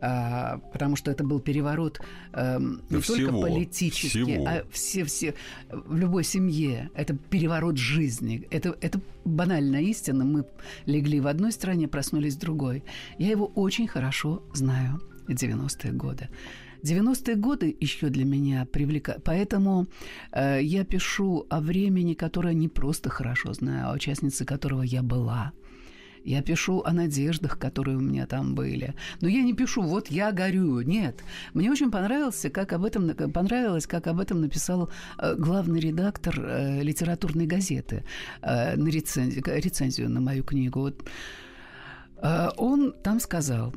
а, 0.00 0.58
потому 0.72 0.96
что 0.96 1.10
это 1.10 1.24
был 1.24 1.40
переворот 1.40 2.00
эм, 2.32 2.82
не 2.90 2.98
Да 2.98 3.02
только 3.02 3.02
всего, 3.02 3.40
политический, 3.42 4.08
всего. 4.08 4.46
а 4.46 4.64
все, 4.70 5.04
все 5.04 5.34
в 5.70 5.96
любой 5.96 6.24
семье. 6.24 6.90
Это 6.94 7.14
переворот 7.14 7.76
жизни. 7.76 8.46
Это, 8.50 8.76
это 8.80 9.00
банальная 9.24 9.82
истина. 9.82 10.24
Мы 10.24 10.44
легли 10.86 11.20
в 11.20 11.26
одной 11.26 11.52
стране, 11.52 11.88
проснулись 11.88 12.36
в 12.36 12.40
другой. 12.40 12.82
Я 13.18 13.30
его 13.30 13.46
очень 13.46 13.86
хорошо 13.86 14.42
знаю. 14.54 15.00
90-е 15.28 15.92
годы. 15.92 16.28
90-е 16.82 17.36
годы 17.36 17.76
еще 17.80 18.08
для 18.08 18.24
меня 18.24 18.66
привлекают. 18.66 19.22
Поэтому 19.24 19.86
э, 20.32 20.60
я 20.62 20.84
пишу 20.84 21.46
о 21.50 21.60
времени, 21.60 22.14
которое 22.14 22.54
не 22.54 22.68
просто 22.68 23.10
хорошо 23.10 23.52
знаю, 23.52 23.88
а 23.88 23.92
участницей 23.94 24.46
которого 24.46 24.82
я 24.82 25.02
была. 25.02 25.52
Я 26.24 26.42
пишу 26.42 26.82
о 26.84 26.92
надеждах, 26.92 27.58
которые 27.58 27.96
у 27.96 28.00
меня 28.00 28.26
там 28.26 28.54
были. 28.54 28.94
Но 29.20 29.28
я 29.28 29.42
не 29.42 29.54
пишу, 29.54 29.82
вот 29.82 30.08
я 30.08 30.32
горю. 30.32 30.80
Нет. 30.82 31.22
Мне 31.54 31.70
очень 31.70 31.90
понравился, 31.90 32.50
как 32.50 32.72
об 32.72 32.84
этом, 32.84 33.14
понравилось, 33.32 33.86
как 33.86 34.06
об 34.06 34.20
этом 34.20 34.40
написал 34.40 34.90
э, 35.18 35.34
главный 35.36 35.80
редактор 35.80 36.34
э, 36.38 36.82
литературной 36.82 37.46
газеты 37.46 38.04
э, 38.42 38.76
на 38.76 38.88
рецензию, 38.88 39.42
рецензию 39.46 40.10
на 40.10 40.20
мою 40.20 40.44
книгу. 40.44 40.80
Вот, 40.80 41.08
э, 42.22 42.48
он 42.56 42.92
там 43.02 43.20
сказал, 43.20 43.74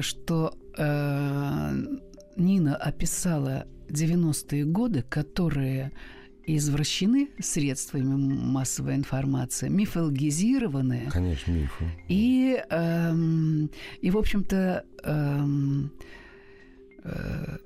что 0.00 0.54
э, 0.76 1.86
Нина 2.36 2.76
описала 2.76 3.66
90-е 3.88 4.64
годы, 4.64 5.02
которые 5.02 5.92
извращены 6.46 7.28
средствами 7.40 8.14
массовой 8.16 8.94
информации, 8.94 9.68
мифологизированы. 9.68 11.08
Конечно, 11.12 11.50
мифы. 11.52 11.84
И, 12.08 12.62
эм, 12.70 13.70
и 14.00 14.10
в 14.10 14.16
общем-то, 14.18 14.84
эм, 15.04 15.90
э, 17.04 17.56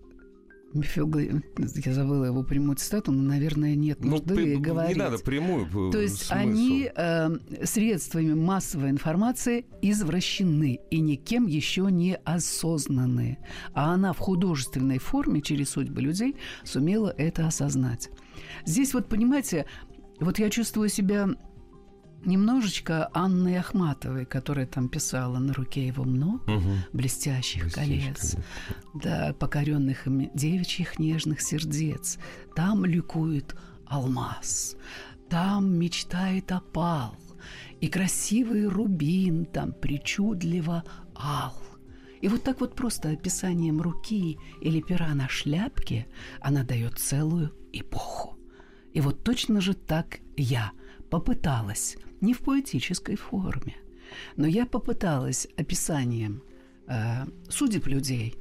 Я 1.85 1.93
забыла 1.95 2.27
его 2.27 2.45
прямую 2.45 2.77
цитату, 2.77 3.11
но, 3.11 3.23
наверное, 3.25 3.75
нет 3.75 4.05
нужды 4.05 4.37
при- 4.37 4.55
говорить. 4.55 4.97
Ну, 4.97 5.03
не 5.03 5.11
надо 5.11 5.23
прямую 5.25 5.67
п- 5.67 5.91
То 5.91 6.01
есть 6.01 6.19
смысл. 6.27 6.33
они 6.33 6.89
э, 6.95 7.29
средствами 7.65 8.35
массовой 8.35 8.91
информации 8.91 9.67
извращены 9.83 10.79
и 10.93 11.01
никем 11.01 11.49
еще 11.49 11.89
не 11.91 12.15
осознаны. 12.25 13.39
А 13.75 13.95
она 13.95 14.13
в 14.13 14.19
художественной 14.19 14.99
форме 14.99 15.41
через 15.43 15.71
судьбы 15.71 16.03
людей 16.03 16.37
сумела 16.63 17.13
это 17.19 17.49
осознать. 17.49 18.09
Здесь 18.65 18.95
вот, 18.95 19.09
понимаете, 19.09 19.67
вот 20.21 20.39
я 20.39 20.51
чувствую 20.51 20.89
себя 20.89 21.29
немножечко 22.25 23.09
Анной 23.15 23.59
Ахматовой, 23.59 24.27
которая 24.27 24.67
там 24.67 24.89
писала 24.89 25.39
на 25.39 25.53
руке 25.55 25.87
его 25.87 26.05
много 26.05 26.51
Мгм. 26.53 26.77
блестящих, 26.93 27.65
Блестящих 27.65 27.75
колец, 28.15 28.37
да, 28.95 29.35
покоренных 29.39 30.07
им 30.07 30.31
девичьих 30.35 30.99
нежных 30.99 31.41
сердец. 31.41 32.19
Там 32.55 32.85
ликует 32.85 33.57
алмаз, 33.87 34.77
там 35.29 35.73
мечтает 35.79 36.53
опал, 36.53 37.15
и 37.81 37.89
красивый 37.89 38.67
рубин 38.67 39.47
там 39.47 39.73
причудливо 39.73 40.85
ал. 41.15 41.55
И 42.21 42.29
вот 42.29 42.43
так 42.43 42.61
вот 42.61 42.75
просто 42.75 43.09
описанием 43.11 43.81
руки 43.81 44.39
или 44.61 44.83
пера 44.83 45.15
на 45.15 45.27
шляпке 45.31 46.07
она 46.43 46.65
дает 46.65 46.99
целую 46.99 47.51
эпоху. 47.73 48.37
И 48.93 49.01
вот 49.01 49.23
точно 49.23 49.61
же 49.61 49.75
так 49.75 50.21
я 50.37 50.73
попыталась, 51.11 51.97
не 52.21 52.35
в 52.35 52.41
поэтической 52.41 53.17
форме, 53.17 53.77
но 54.37 54.47
я 54.47 54.67
попыталась 54.67 55.47
описанием 55.57 56.43
э, 56.87 57.27
судеб 57.49 57.87
людей 57.87 58.35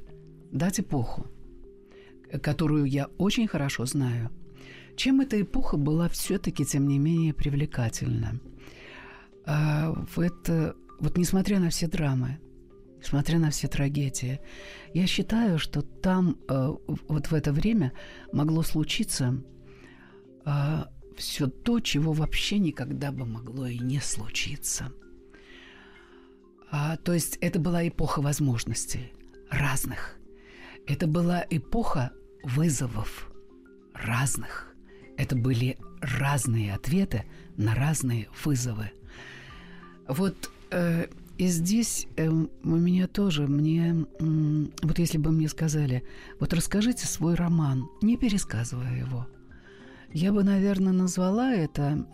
дать 0.52 0.80
эпоху, 0.80 1.28
которую 2.42 2.86
я 2.86 3.08
очень 3.18 3.48
хорошо 3.48 3.86
знаю. 3.86 4.32
Чем 4.96 5.22
эта 5.22 5.42
эпоха 5.42 5.78
была 5.78 6.10
все-таки, 6.10 6.66
тем 6.66 6.88
не 6.88 7.00
менее, 7.00 7.34
привлекательна? 7.34 8.40
В 9.46 10.20
это, 10.20 10.76
вот 11.00 11.18
несмотря 11.18 11.60
на 11.60 11.70
все 11.70 11.88
драмы, 11.88 12.40
несмотря 13.00 13.40
на 13.40 13.50
все 13.50 13.68
трагедии, 13.68 14.40
я 14.94 15.08
считаю, 15.08 15.60
что 15.60 15.82
там 15.82 16.38
э, 16.48 16.74
вот 17.08 17.28
в 17.28 17.34
это 17.34 17.52
время 17.52 17.94
могло 18.32 18.64
случиться 18.64 19.44
все 21.20 21.48
то, 21.48 21.80
чего 21.80 22.14
вообще 22.14 22.60
никогда 22.60 23.12
бы 23.12 23.26
могло 23.26 23.68
и 23.68 23.78
не 23.78 24.00
случиться. 24.00 24.92
А, 26.72 26.98
то 26.98 27.14
есть 27.14 27.38
это 27.42 27.60
была 27.60 27.88
эпоха 27.88 28.22
возможностей 28.22 29.14
разных. 29.50 30.16
Это 30.88 31.08
была 31.08 31.46
эпоха 31.50 32.12
вызовов 32.44 33.30
разных. 33.94 34.74
Это 35.18 35.36
были 35.36 35.78
разные 36.00 36.74
ответы 36.74 37.26
на 37.58 37.76
разные 37.76 38.30
вызовы. 38.46 38.92
Вот 40.08 40.50
э, 40.72 41.08
и 41.40 41.48
здесь 41.48 42.06
э, 42.18 42.28
у 42.30 42.76
меня 42.76 43.08
тоже, 43.08 43.48
мне, 43.48 44.06
м, 44.20 44.74
вот 44.82 45.00
если 45.00 45.18
бы 45.18 45.32
мне 45.32 45.48
сказали, 45.48 46.04
вот 46.38 46.54
расскажите 46.54 47.08
свой 47.08 47.36
роман, 47.36 47.88
не 48.02 48.18
пересказывая 48.18 49.00
его, 49.00 49.26
я 50.12 50.34
бы, 50.34 50.44
наверное, 50.44 50.92
назвала 50.92 51.54
это 51.54 52.06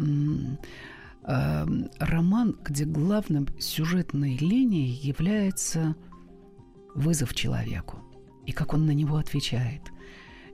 э, 1.24 1.66
роман, 1.98 2.56
где 2.64 2.86
главным 2.86 3.48
сюжетной 3.60 4.38
линией 4.38 4.92
является 4.92 5.96
вызов 6.94 7.34
человеку 7.34 7.98
и 8.46 8.52
как 8.52 8.76
он 8.76 8.86
на 8.86 8.92
него 8.92 9.18
отвечает. 9.18 9.82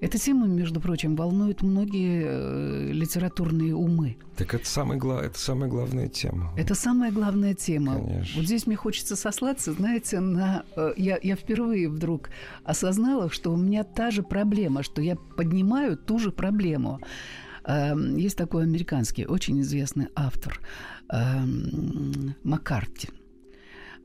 Эта 0.01 0.17
тема, 0.17 0.47
между 0.47 0.81
прочим, 0.81 1.15
волнует 1.15 1.61
многие 1.61 2.23
э, 2.25 2.91
литературные 2.91 3.75
умы. 3.75 4.17
Так 4.35 4.55
это, 4.55 4.65
самый, 4.65 4.97
это 4.97 5.37
самая 5.39 5.69
главная 5.69 6.07
тема. 6.07 6.51
Это 6.57 6.73
самая 6.75 7.11
главная 7.11 7.53
тема. 7.53 7.93
Конечно. 7.99 8.33
Вот 8.35 8.45
здесь 8.45 8.65
мне 8.67 8.75
хочется 8.75 9.15
сослаться, 9.15 9.73
знаете, 9.73 10.19
на... 10.19 10.63
э, 10.75 10.93
Я, 10.97 11.19
я 11.21 11.35
впервые 11.35 11.87
вдруг 11.87 12.29
осознала, 12.63 13.29
что 13.29 13.53
у 13.53 13.57
меня 13.57 13.83
та 13.83 14.09
же 14.09 14.23
проблема, 14.23 14.81
что 14.81 15.01
я 15.03 15.15
поднимаю 15.37 15.95
ту 15.97 16.17
же 16.17 16.31
проблему. 16.31 16.99
Эм, 17.63 18.17
Есть 18.17 18.37
такой 18.37 18.63
американский, 18.63 19.27
очень 19.27 19.61
известный 19.61 20.07
автор 20.15 20.59
эм, 21.09 22.33
Маккарти. 22.43 23.09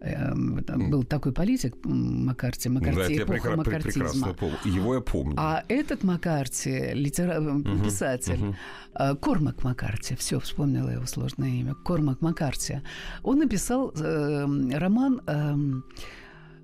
Эм, 0.00 0.62
там 0.64 0.90
Был 0.90 1.04
такой 1.04 1.32
политик 1.32 1.74
Маккарти, 1.84 2.68
Да, 2.68 2.74
Маккарти, 2.74 3.14
я 3.14 3.22
эпоха 3.22 3.56
маккартизма. 3.56 4.36
Его 4.64 4.94
я 4.94 5.00
помню. 5.00 5.34
А 5.38 5.64
этот 5.68 6.04
Маккарти, 6.04 6.92
литера... 6.92 7.40
писатель, 7.82 8.38
мгм. 8.38 8.56
а, 8.92 9.14
Кормак 9.14 9.64
Маккарти, 9.64 10.14
все, 10.14 10.38
вспомнила 10.38 10.90
его 10.90 11.06
сложное 11.06 11.48
имя, 11.48 11.74
Кормак 11.74 12.20
Маккарти, 12.20 12.82
он 13.22 13.38
написал 13.38 13.90
э, 13.96 14.46
роман, 14.74 15.22
эм, 15.26 15.84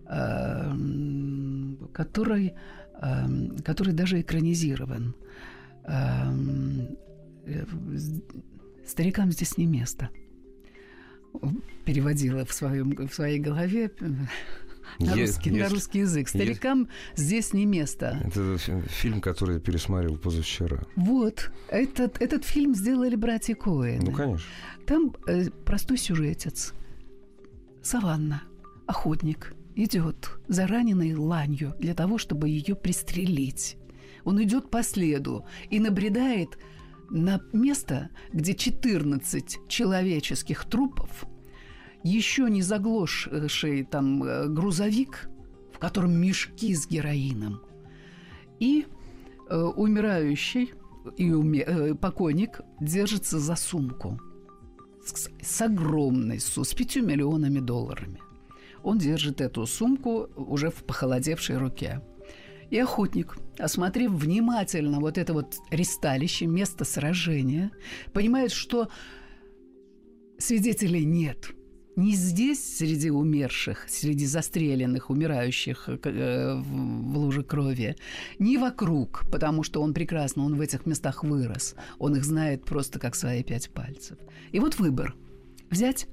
эм, 0.09 1.91
который, 1.95 2.53
эм, 3.01 3.57
который 3.65 3.95
даже 3.95 4.21
экранизирован. 4.21 5.15
Эм, 5.85 6.99
э, 7.47 7.65
Старикам 8.85 9.33
здесь 9.33 9.57
не 9.57 9.67
место. 9.67 10.11
Переводила 11.85 12.45
в, 12.45 12.53
своем, 12.53 12.91
в 13.09 13.13
своей 13.15 13.39
голове 13.41 13.91
э, 14.01 14.07
на, 14.99 15.15
Е- 15.15 15.23
русский, 15.27 15.51
на 15.51 15.57
если- 15.57 15.75
русский 15.75 15.99
язык. 16.01 16.29
Старикам 16.29 16.89
здесь 17.17 17.53
не 17.53 17.67
место. 17.67 18.21
Это 18.25 18.59
фи- 18.59 18.83
фильм, 18.89 19.21
который 19.21 19.55
я 19.55 19.61
пересмотрел 19.61 20.17
позавчера. 20.17 20.85
Вот, 20.97 21.51
этот, 21.69 22.21
этот 22.21 22.45
фильм 22.45 22.75
сделали 22.75 23.17
братья 23.17 23.55
Коэн. 23.55 24.03
Ну, 24.05 24.13
конечно. 24.13 24.47
Там 24.87 25.15
э, 25.27 25.51
простой 25.65 25.97
сюжетец. 25.99 26.75
Саванна, 27.83 28.43
охотник, 28.87 29.55
идет 29.75 30.31
за 30.49 30.67
раненой 30.67 31.15
ланью 31.15 31.75
для 31.81 31.95
того, 31.95 32.19
чтобы 32.19 32.49
ее 32.49 32.75
пристрелить. 32.77 33.77
Он 34.25 34.41
идет 34.43 34.71
по 34.71 34.83
следу 34.85 35.45
и 35.71 35.81
набредает 35.81 36.59
на 37.13 37.41
место, 37.53 38.11
где 38.33 38.55
14 38.55 39.69
человеческих 39.69 40.65
трупов, 40.65 41.25
еще 42.03 42.51
не 42.51 42.63
заглохший 42.63 43.85
там 43.85 44.25
э, 44.25 44.49
грузовик, 44.49 45.29
в 45.73 45.79
котором 45.79 46.13
мешки 46.13 46.75
с 46.75 46.89
героином, 46.89 47.61
и 48.59 48.87
э, 49.49 49.57
умирающий 49.57 50.73
и 51.17 51.31
уме, 51.33 51.61
э, 51.61 51.95
покойник 51.95 52.61
держится 52.81 53.39
за 53.39 53.57
сумку 53.57 54.19
с, 55.05 55.29
с 55.41 55.61
огромной 55.61 56.41
суммой, 56.41 56.67
с 56.67 56.75
пятью 56.75 57.05
миллионами 57.07 57.61
долларами. 57.61 58.21
Он 58.83 58.99
держит 58.99 59.41
эту 59.41 59.67
сумку 59.67 60.29
уже 60.37 60.71
в 60.71 60.83
похолодевшей 60.85 61.57
руке. 61.57 62.01
И 62.73 62.79
охотник, 62.79 63.37
осмотрев 63.59 64.11
внимательно 64.13 64.99
вот 64.99 65.19
это 65.19 65.35
вот 65.35 65.57
ристалище, 65.71 66.47
место 66.47 66.85
сражения, 66.85 67.71
понимает, 68.15 68.51
что 68.51 68.89
свидетелей 70.39 71.05
нет– 71.05 71.51
не 71.97 72.15
здесь, 72.15 72.79
среди 72.79 73.11
умерших, 73.11 73.85
среди 73.87 74.25
застреленных, 74.25 75.11
умирающих 75.11 75.91
э, 75.91 76.55
в 76.55 77.19
луже 77.19 77.43
крови, 77.43 77.97
не 78.39 78.57
вокруг, 78.57 79.25
потому 79.31 79.63
что 79.63 79.83
он 79.83 79.93
прекрасно, 79.93 80.45
он 80.45 80.57
в 80.57 80.63
этих 80.63 80.87
местах 80.87 81.23
вырос. 81.23 81.75
Он 81.99 82.17
их 82.17 82.25
знает 82.25 82.65
просто 82.65 82.99
как 82.99 83.15
свои 83.15 83.43
пять 83.43 83.69
пальцев. 83.69 84.17
И 84.53 84.59
вот 84.59 84.79
выбор. 84.79 85.15
Взять 85.71 86.07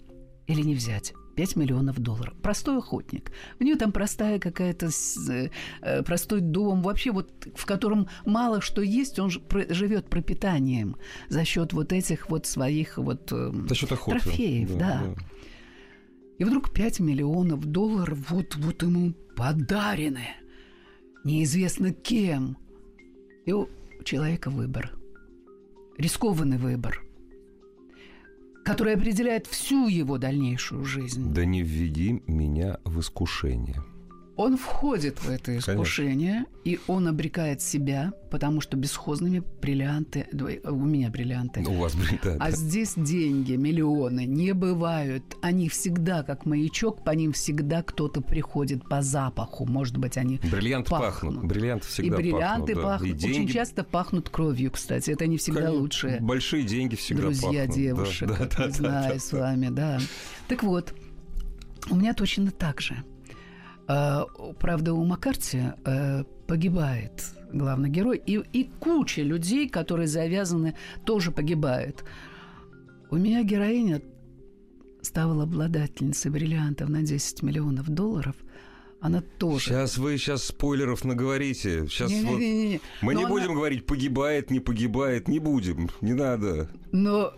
или 0.48 0.62
не 0.64 0.76
взять. 0.76 1.14
5 1.40 1.56
миллионов 1.56 2.00
долларов. 2.00 2.34
Простой 2.42 2.80
охотник. 2.80 3.32
У 3.62 3.64
нее 3.64 3.78
там 3.78 3.94
простая 3.94 4.40
какая-то, 4.40 4.90
э, 5.30 5.50
э, 5.82 6.04
простой 6.04 6.42
дом, 6.42 6.82
вообще 6.82 7.12
вот 7.12 7.30
в 7.56 7.66
котором 7.66 8.10
мало 8.26 8.60
что 8.60 8.82
есть, 8.82 9.20
он 9.20 9.30
живет 9.70 10.10
пропитанием 10.10 10.98
за 11.30 11.46
счет 11.46 11.72
вот 11.72 11.94
этих 11.94 12.30
вот 12.30 12.46
своих 12.46 12.98
вот 12.98 13.30
за 13.30 13.74
счет 13.74 13.90
охоты. 13.90 14.20
трофеев, 14.20 14.76
да. 14.76 14.78
да. 14.78 15.02
да. 15.16 15.24
И 16.40 16.44
вдруг 16.44 16.74
5 16.74 17.00
миллионов 17.00 17.66
долларов 17.66 18.18
вот, 18.30 18.58
вот 18.58 18.84
ему 18.84 19.14
подарены. 19.38 20.28
Неизвестно 21.24 21.94
кем. 21.94 22.58
И 23.46 23.54
у 23.54 23.70
человека 24.04 24.50
выбор. 24.50 24.92
Рискованный 25.98 26.58
выбор 26.58 27.09
который 28.70 28.94
определяет 28.94 29.48
всю 29.48 29.88
его 29.88 30.20
дальнейшую 30.20 30.86
жизнь. 30.86 31.34
Да 31.34 31.44
не 31.44 31.64
введи 31.64 32.22
меня 32.28 32.78
в 32.86 33.00
искушение. 33.00 33.82
Он 34.40 34.56
входит 34.56 35.22
в 35.22 35.30
это 35.30 35.58
искушение, 35.58 36.46
Конечно. 36.46 36.62
и 36.64 36.80
он 36.88 37.10
обрекает 37.10 37.62
себя, 37.62 38.14
потому 38.32 38.62
что 38.62 38.78
бесхозными 38.78 39.44
бриллианты, 39.62 40.28
у 40.64 40.76
меня 40.86 41.10
бриллианты. 41.10 41.60
У 41.68 41.74
вас 41.74 41.94
бриллианты. 41.94 42.38
А 42.40 42.50
здесь 42.52 42.94
деньги, 42.96 43.58
миллионы 43.58 44.24
не 44.24 44.54
бывают. 44.54 45.26
Они 45.42 45.68
всегда 45.68 46.24
как 46.24 46.46
маячок, 46.46 47.04
по 47.04 47.10
ним 47.10 47.34
всегда 47.34 47.84
кто-то 47.84 48.22
приходит 48.22 48.88
по 48.88 49.02
запаху. 49.02 49.66
Может 49.66 49.98
быть, 49.98 50.16
они 50.16 50.38
Бриллианты 50.38 50.90
пахнут. 50.90 51.12
пахнут. 51.34 51.44
Бриллианты 51.44 51.88
всегда 51.88 52.16
и 52.16 52.18
бриллианты 52.18 52.76
пахнут. 52.76 52.92
пахнут. 52.94 53.12
Да. 53.12 53.18
И 53.18 53.20
деньги... 53.20 53.44
Очень 53.44 53.54
часто 53.54 53.84
пахнут 53.84 54.30
кровью, 54.30 54.72
кстати. 54.72 55.12
Это 55.12 55.28
не 55.28 55.36
всегда 55.36 55.64
Конечно. 55.64 55.82
лучшие. 55.82 56.20
Большие 56.22 56.64
деньги 56.64 56.96
всегда 56.96 57.24
Друзья 57.24 57.64
пахнут. 57.66 57.76
девушек, 57.76 58.30
да, 58.30 58.38
да, 58.38 58.48
да, 58.58 58.70
знаю 58.72 59.14
да, 59.16 59.20
с 59.20 59.34
вами, 59.34 59.68
да. 59.68 60.00
Так 60.48 60.64
вот, 60.64 60.94
у 61.90 61.96
меня 61.98 62.14
точно 62.14 62.52
так 62.52 62.80
же. 62.80 63.04
А, 63.92 64.26
правда, 64.60 64.94
у 64.94 65.04
Маккарти 65.04 65.74
э, 65.84 66.24
погибает 66.46 67.34
главный 67.52 67.90
герой, 67.90 68.22
и, 68.24 68.36
и 68.54 68.70
куча 68.80 69.24
людей, 69.24 69.68
которые 69.68 70.08
завязаны, 70.08 70.76
тоже 71.06 71.32
погибает. 71.32 72.04
У 73.10 73.16
меня 73.16 73.42
героиня 73.42 74.04
стала 75.02 75.42
обладательницей 75.42 76.30
бриллиантов 76.30 76.88
на 76.88 77.02
10 77.02 77.42
миллионов 77.42 77.90
долларов– 77.90 78.36
она 79.02 79.22
тоже. 79.22 79.66
Сейчас 79.66 79.98
вы 79.98 80.18
сейчас 80.18 80.44
спойлеров 80.44 81.06
наговорите. 81.06 81.88
Сейчас 81.88 82.12
не, 82.12 82.22
вот... 82.24 82.40
не, 82.40 82.52
не, 82.52 82.68
не. 82.70 82.82
мы 83.02 83.14
Но 83.14 83.20
не 83.20 83.26
она... 83.26 83.34
будем 83.34 83.54
говорить, 83.54 83.86
погибает, 83.86 84.52
не 84.52 84.60
погибает, 84.60 85.28
не 85.28 85.40
будем, 85.40 85.90
не 86.02 86.14
надо. 86.14 86.70
Но... 86.92 87.34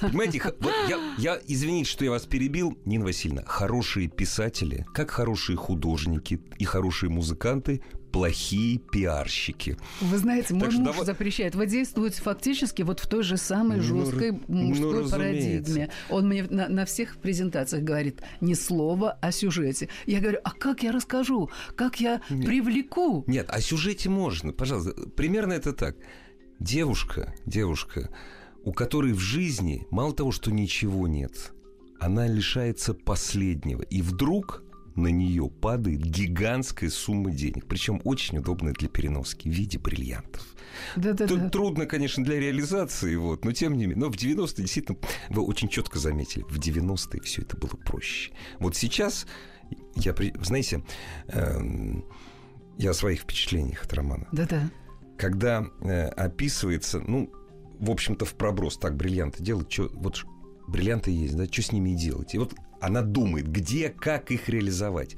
Понимаете, 0.00 0.42
вот 0.60 0.72
я, 0.88 1.14
я, 1.18 1.40
извините, 1.46 1.90
что 1.90 2.04
я 2.04 2.10
вас 2.10 2.26
перебил, 2.26 2.76
Нина 2.84 3.04
Васильевна, 3.04 3.44
хорошие 3.46 4.08
писатели, 4.08 4.86
как 4.92 5.10
хорошие 5.10 5.56
художники 5.56 6.40
и 6.58 6.64
хорошие 6.64 7.10
музыканты, 7.10 7.82
плохие 8.14 8.78
пиарщики. 8.78 9.76
Вы 10.00 10.18
знаете, 10.18 10.54
мой 10.54 10.68
так 10.68 10.78
муж 10.78 10.86
давай... 10.86 11.04
запрещает. 11.04 11.56
Вы 11.56 11.66
действуете 11.66 12.22
фактически 12.22 12.82
вот 12.82 13.00
в 13.00 13.08
той 13.08 13.24
же 13.24 13.36
самой 13.36 13.80
жесткой 13.80 14.40
ну, 14.46 14.68
мужской 14.68 15.02
ну, 15.02 15.10
парадигме. 15.10 15.90
Он 16.10 16.28
мне 16.28 16.44
на, 16.44 16.68
на 16.68 16.84
всех 16.84 17.16
презентациях 17.16 17.82
говорит 17.82 18.22
ни 18.40 18.54
слова 18.54 19.18
о 19.20 19.32
сюжете. 19.32 19.88
Я 20.06 20.20
говорю, 20.20 20.38
а 20.44 20.52
как 20.52 20.84
я 20.84 20.92
расскажу? 20.92 21.50
Как 21.74 21.98
я 22.00 22.20
Нет. 22.30 22.46
привлеку? 22.46 23.24
Нет, 23.26 23.50
о 23.50 23.60
сюжете 23.60 24.08
можно, 24.10 24.52
пожалуйста. 24.52 24.92
Примерно 25.16 25.52
это 25.52 25.72
так. 25.72 25.96
Девушка, 26.60 27.34
девушка, 27.46 28.10
у 28.62 28.72
которой 28.72 29.12
в 29.12 29.18
жизни 29.18 29.88
мало 29.90 30.14
того, 30.14 30.30
что 30.30 30.52
ничего 30.52 31.08
нет, 31.08 31.52
она 31.98 32.28
лишается 32.28 32.94
последнего. 32.94 33.82
И 33.82 34.02
вдруг 34.02 34.62
на 34.94 35.08
нее 35.08 35.48
падает 35.48 36.02
гигантская 36.02 36.90
сумма 36.90 37.30
денег, 37.30 37.66
причем 37.66 38.00
очень 38.04 38.38
удобная 38.38 38.72
для 38.72 38.88
переноски 38.88 39.48
в 39.48 39.52
виде 39.52 39.78
бриллиантов. 39.78 40.42
Да, 40.96 41.12
да, 41.12 41.26
Тут 41.26 41.40
да. 41.40 41.50
трудно, 41.50 41.86
конечно, 41.86 42.24
для 42.24 42.38
реализации, 42.38 43.16
вот, 43.16 43.44
но 43.44 43.52
тем 43.52 43.74
не 43.74 43.86
менее. 43.86 43.96
Но 43.96 44.10
в 44.10 44.16
90-е 44.16 44.62
действительно, 44.62 44.98
вы 45.30 45.42
очень 45.42 45.68
четко 45.68 45.98
заметили, 45.98 46.44
в 46.48 46.58
90-е 46.58 47.20
все 47.22 47.42
это 47.42 47.56
было 47.56 47.76
проще. 47.84 48.32
Вот 48.58 48.76
сейчас, 48.76 49.26
я, 49.96 50.14
знаете, 50.42 50.84
э, 51.28 51.60
я 52.78 52.90
о 52.90 52.94
своих 52.94 53.20
впечатлениях 53.20 53.84
от 53.84 53.92
романа. 53.92 54.26
Да-да. 54.32 54.70
Когда 55.16 55.66
э, 55.80 56.06
описывается, 56.08 57.00
ну, 57.00 57.32
в 57.78 57.90
общем-то, 57.90 58.24
в 58.24 58.34
проброс, 58.34 58.78
так, 58.78 58.96
бриллианты 58.96 59.42
делать, 59.42 59.72
что, 59.72 59.90
вот 59.94 60.24
бриллианты 60.66 61.10
есть, 61.10 61.36
да, 61.36 61.46
что 61.46 61.62
с 61.62 61.72
ними 61.72 61.90
делать? 61.90 62.34
И 62.34 62.38
вот 62.38 62.54
она 62.80 63.02
думает, 63.02 63.50
где, 63.50 63.88
как 63.88 64.30
их 64.30 64.48
реализовать. 64.48 65.16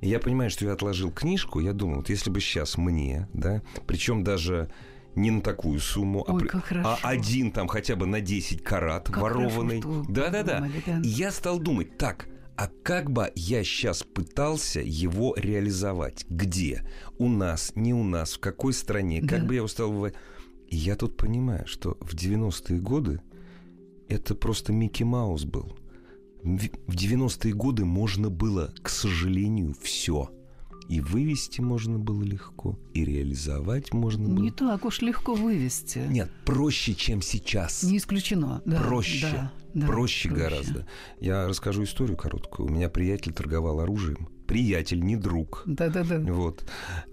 И 0.00 0.08
я 0.08 0.20
понимаю, 0.20 0.50
что 0.50 0.64
я 0.64 0.72
отложил 0.72 1.10
книжку, 1.10 1.60
я 1.60 1.72
думаю, 1.72 1.98
вот 1.98 2.08
если 2.08 2.30
бы 2.30 2.40
сейчас 2.40 2.78
мне, 2.78 3.28
да, 3.32 3.62
причем 3.86 4.22
даже 4.22 4.70
не 5.14 5.30
на 5.30 5.40
такую 5.40 5.80
сумму, 5.80 6.24
а 6.26 6.34
Ой, 6.34 6.48
а, 6.84 6.98
а 7.02 7.08
один 7.08 7.50
там 7.50 7.66
хотя 7.66 7.96
бы 7.96 8.06
на 8.06 8.20
10 8.20 8.62
карат 8.62 9.06
как 9.06 9.18
ворованный. 9.18 9.82
Да-да-да. 10.08 10.68
Я 11.02 11.32
стал 11.32 11.58
думать, 11.58 11.98
так, 11.98 12.28
а 12.56 12.68
как 12.82 13.10
бы 13.10 13.30
я 13.34 13.62
сейчас 13.64 14.02
пытался 14.02 14.80
его 14.80 15.34
реализовать? 15.36 16.24
Где? 16.28 16.84
У 17.18 17.28
нас, 17.28 17.72
не 17.74 17.94
у 17.94 18.04
нас, 18.04 18.34
в 18.34 18.40
какой 18.40 18.72
стране? 18.72 19.20
Как 19.20 19.40
да. 19.40 19.46
бы 19.46 19.54
я 19.54 19.58
его 19.58 19.68
стал... 19.68 20.06
И 20.06 20.76
я 20.76 20.96
тут 20.96 21.16
понимаю, 21.16 21.66
что 21.66 21.96
в 22.00 22.14
90-е 22.14 22.80
годы 22.80 23.20
это 24.08 24.34
просто 24.34 24.72
Микки 24.72 25.02
Маус 25.02 25.44
был. 25.44 25.77
В 26.42 26.94
90-е 26.94 27.52
годы 27.52 27.84
можно 27.84 28.30
было, 28.30 28.72
к 28.82 28.88
сожалению, 28.88 29.74
все. 29.80 30.30
И 30.88 31.02
вывести 31.02 31.60
можно 31.60 31.98
было 31.98 32.22
легко, 32.22 32.78
и 32.94 33.04
реализовать 33.04 33.92
можно 33.92 34.26
было. 34.26 34.42
Не 34.42 34.50
так 34.50 34.86
уж 34.86 35.02
легко 35.02 35.34
вывести. 35.34 35.98
Нет, 36.08 36.30
проще, 36.46 36.94
чем 36.94 37.20
сейчас. 37.20 37.82
Не 37.82 37.98
исключено. 37.98 38.62
Да, 38.64 38.80
проще. 38.80 39.28
Да, 39.30 39.52
да, 39.74 39.86
проще, 39.86 40.30
проще 40.30 40.30
гораздо. 40.30 40.86
Я 41.20 41.46
расскажу 41.46 41.84
историю 41.84 42.16
короткую. 42.16 42.70
У 42.70 42.72
меня 42.72 42.88
приятель 42.88 43.34
торговал 43.34 43.80
оружием. 43.80 44.30
Приятель, 44.46 45.02
не 45.02 45.16
друг. 45.16 45.62
Да-да-да. 45.66 46.20
Вот. 46.32 46.64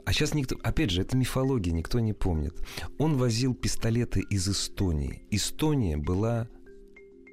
А 0.06 0.14
сейчас 0.14 0.34
никто... 0.34 0.56
Опять 0.64 0.92
же, 0.92 1.02
это 1.02 1.18
мифология, 1.18 1.74
никто 1.74 2.00
не 2.00 2.14
помнит. 2.14 2.54
Он 2.98 3.18
возил 3.18 3.54
пистолеты 3.54 4.22
из 4.22 4.48
Эстонии. 4.48 5.24
Эстония 5.32 5.98
была 5.98 6.48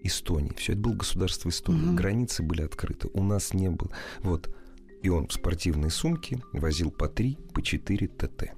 Эстонии. 0.03 0.53
Все 0.57 0.73
это 0.73 0.83
было 0.83 0.95
государство 0.95 1.49
Эстонии. 1.49 1.89
Угу. 1.89 1.97
Границы 1.97 2.43
были 2.43 2.63
открыты. 2.63 3.09
У 3.13 3.23
нас 3.23 3.55
не 3.55 3.71
было. 3.71 3.91
Вот. 4.21 4.55
И 5.03 5.09
он 5.09 5.29
в 5.29 5.33
спортивной 5.33 5.91
сумке 5.91 6.41
возил 6.53 6.91
по 6.91 7.09
три, 7.09 7.39
по 7.53 7.63
четыре 7.63 8.09
ТТ. 8.09 8.53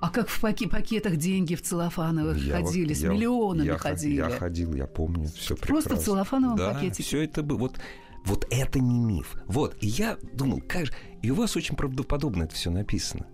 А 0.00 0.10
как 0.10 0.28
в 0.28 0.40
паки 0.40 0.68
пакетах 0.68 1.16
деньги 1.16 1.54
в 1.54 1.62
целлофановых 1.62 2.38
я 2.38 2.62
ходили, 2.62 2.88
вот, 2.88 2.96
с 2.96 3.00
я, 3.00 3.08
миллионами 3.08 3.66
я, 3.66 3.78
ходили? 3.78 4.16
Я 4.16 4.30
ходил, 4.30 4.74
я 4.74 4.86
помню, 4.86 5.26
все 5.28 5.56
прекрасно. 5.56 5.66
Просто 5.66 5.96
в 5.96 6.04
целлофановом 6.04 6.56
да, 6.56 6.74
пакете? 6.74 7.02
все 7.02 7.22
это 7.22 7.42
было. 7.42 7.58
Вот, 7.58 7.80
вот 8.24 8.46
это 8.50 8.78
не 8.78 9.00
миф. 9.00 9.36
Вот, 9.46 9.76
и 9.80 9.88
я 9.88 10.16
думал, 10.34 10.62
как 10.68 10.86
же... 10.86 10.92
И 11.22 11.30
у 11.30 11.34
вас 11.34 11.56
очень 11.56 11.74
правдоподобно 11.74 12.44
это 12.44 12.54
все 12.54 12.70
написано. 12.70 13.26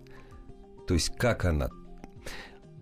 То 0.87 0.95
есть, 0.95 1.15
как 1.17 1.45
она... 1.45 1.69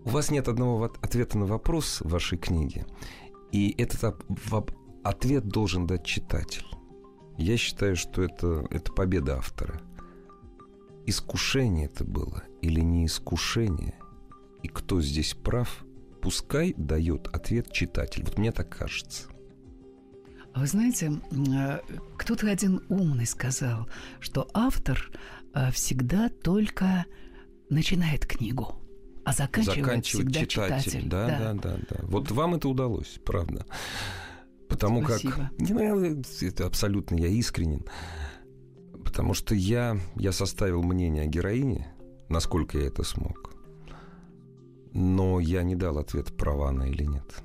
У 0.06 0.10
вас 0.10 0.32
нет 0.32 0.48
одного 0.48 0.84
ответа 1.02 1.38
на 1.38 1.46
вопрос 1.46 2.02
в 2.02 2.10
вашей 2.10 2.38
книге. 2.38 2.86
И 3.54 3.76
этот 3.78 4.16
ответ 5.04 5.48
должен 5.48 5.86
дать 5.86 6.04
читатель. 6.04 6.66
Я 7.38 7.56
считаю, 7.56 7.96
что 7.96 8.24
это, 8.24 8.66
это 8.72 8.92
победа 8.92 9.38
автора. 9.38 9.80
Искушение 11.06 11.86
это 11.86 12.04
было 12.04 12.44
или 12.62 12.82
не 12.82 13.06
искушение? 13.06 13.94
И 14.64 14.68
кто 14.68 15.02
здесь 15.02 15.36
прав, 15.36 15.86
пускай 16.22 16.74
дает 16.78 17.28
ответ 17.28 17.72
читатель. 17.72 18.24
Вот 18.24 18.40
мне 18.40 18.52
так 18.52 18.76
кажется. 18.76 19.30
А 20.54 20.62
вы 20.62 20.68
знаете, 20.68 21.22
э, 21.32 21.80
кто-то 22.18 22.50
один 22.50 22.82
умный 22.90 23.28
сказал, 23.28 23.88
что 24.20 24.48
автор 24.54 25.12
э, 25.54 25.70
всегда 25.72 26.30
только 26.30 27.06
начинает 27.70 28.26
книгу, 28.26 28.83
а 29.26 29.32
заканчивает, 29.32 29.86
заканчивает 29.86 30.28
всегда 30.28 30.46
читатель. 30.46 30.92
читатель. 30.92 31.10
Да, 31.10 31.28
да, 31.28 31.54
да, 31.54 31.54
да, 31.54 31.80
да. 31.90 31.96
Вот 32.04 32.32
вам 32.32 32.56
это 32.56 32.68
удалось, 32.68 33.20
правда. 33.24 33.66
Потому 34.68 35.04
Спасибо. 35.04 35.34
как... 35.34 35.60
Не, 35.60 35.74
ну, 35.74 36.22
это 36.42 36.66
абсолютно 36.66 37.16
я 37.16 37.28
искренен. 37.28 37.86
Потому 39.04 39.34
что 39.34 39.56
я, 39.56 39.98
я 40.16 40.32
составил 40.32 40.84
мнение 40.84 41.24
о 41.24 41.28
героине, 41.28 41.94
насколько 42.30 42.78
я 42.78 42.88
это 42.88 43.04
смог. 43.04 43.54
Но 44.94 45.40
я 45.40 45.64
не 45.64 45.76
дал 45.76 45.98
ответ, 45.98 46.36
права 46.36 46.70
она 46.70 46.88
или 46.88 47.04
нет. 47.04 47.44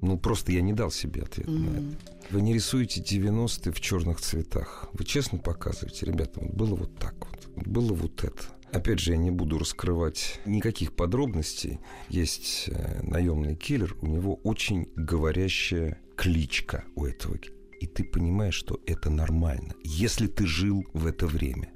Ну, 0.00 0.18
просто 0.18 0.52
я 0.52 0.60
не 0.60 0.72
дал 0.72 0.90
себе 0.90 1.22
ответ 1.22 1.48
mm. 1.48 1.58
на 1.58 1.76
это. 1.76 2.14
Вы 2.30 2.42
не 2.42 2.54
рисуете 2.54 3.00
90-е 3.00 3.72
в 3.72 3.80
черных 3.80 4.20
цветах. 4.20 4.88
Вы 4.92 5.04
честно 5.04 5.38
показываете, 5.38 6.06
ребята, 6.06 6.40
вот 6.40 6.54
было 6.54 6.74
вот 6.74 6.98
так 6.98 7.14
вот, 7.18 7.66
было 7.66 7.92
вот 7.92 8.24
это. 8.24 8.42
Опять 8.74 8.98
же, 8.98 9.12
я 9.12 9.16
не 9.16 9.30
буду 9.30 9.60
раскрывать 9.60 10.40
никаких 10.44 10.96
подробностей. 10.96 11.78
Есть 12.08 12.64
э, 12.66 13.02
наемный 13.04 13.54
киллер, 13.54 13.96
у 14.02 14.06
него 14.08 14.34
очень 14.42 14.88
говорящая 14.96 16.00
кличка 16.16 16.84
у 16.96 17.04
этого. 17.04 17.38
И 17.78 17.86
ты 17.86 18.02
понимаешь, 18.02 18.56
что 18.56 18.80
это 18.84 19.10
нормально, 19.10 19.74
если 19.84 20.26
ты 20.26 20.44
жил 20.44 20.84
в 20.92 21.06
это 21.06 21.28
время. 21.28 21.70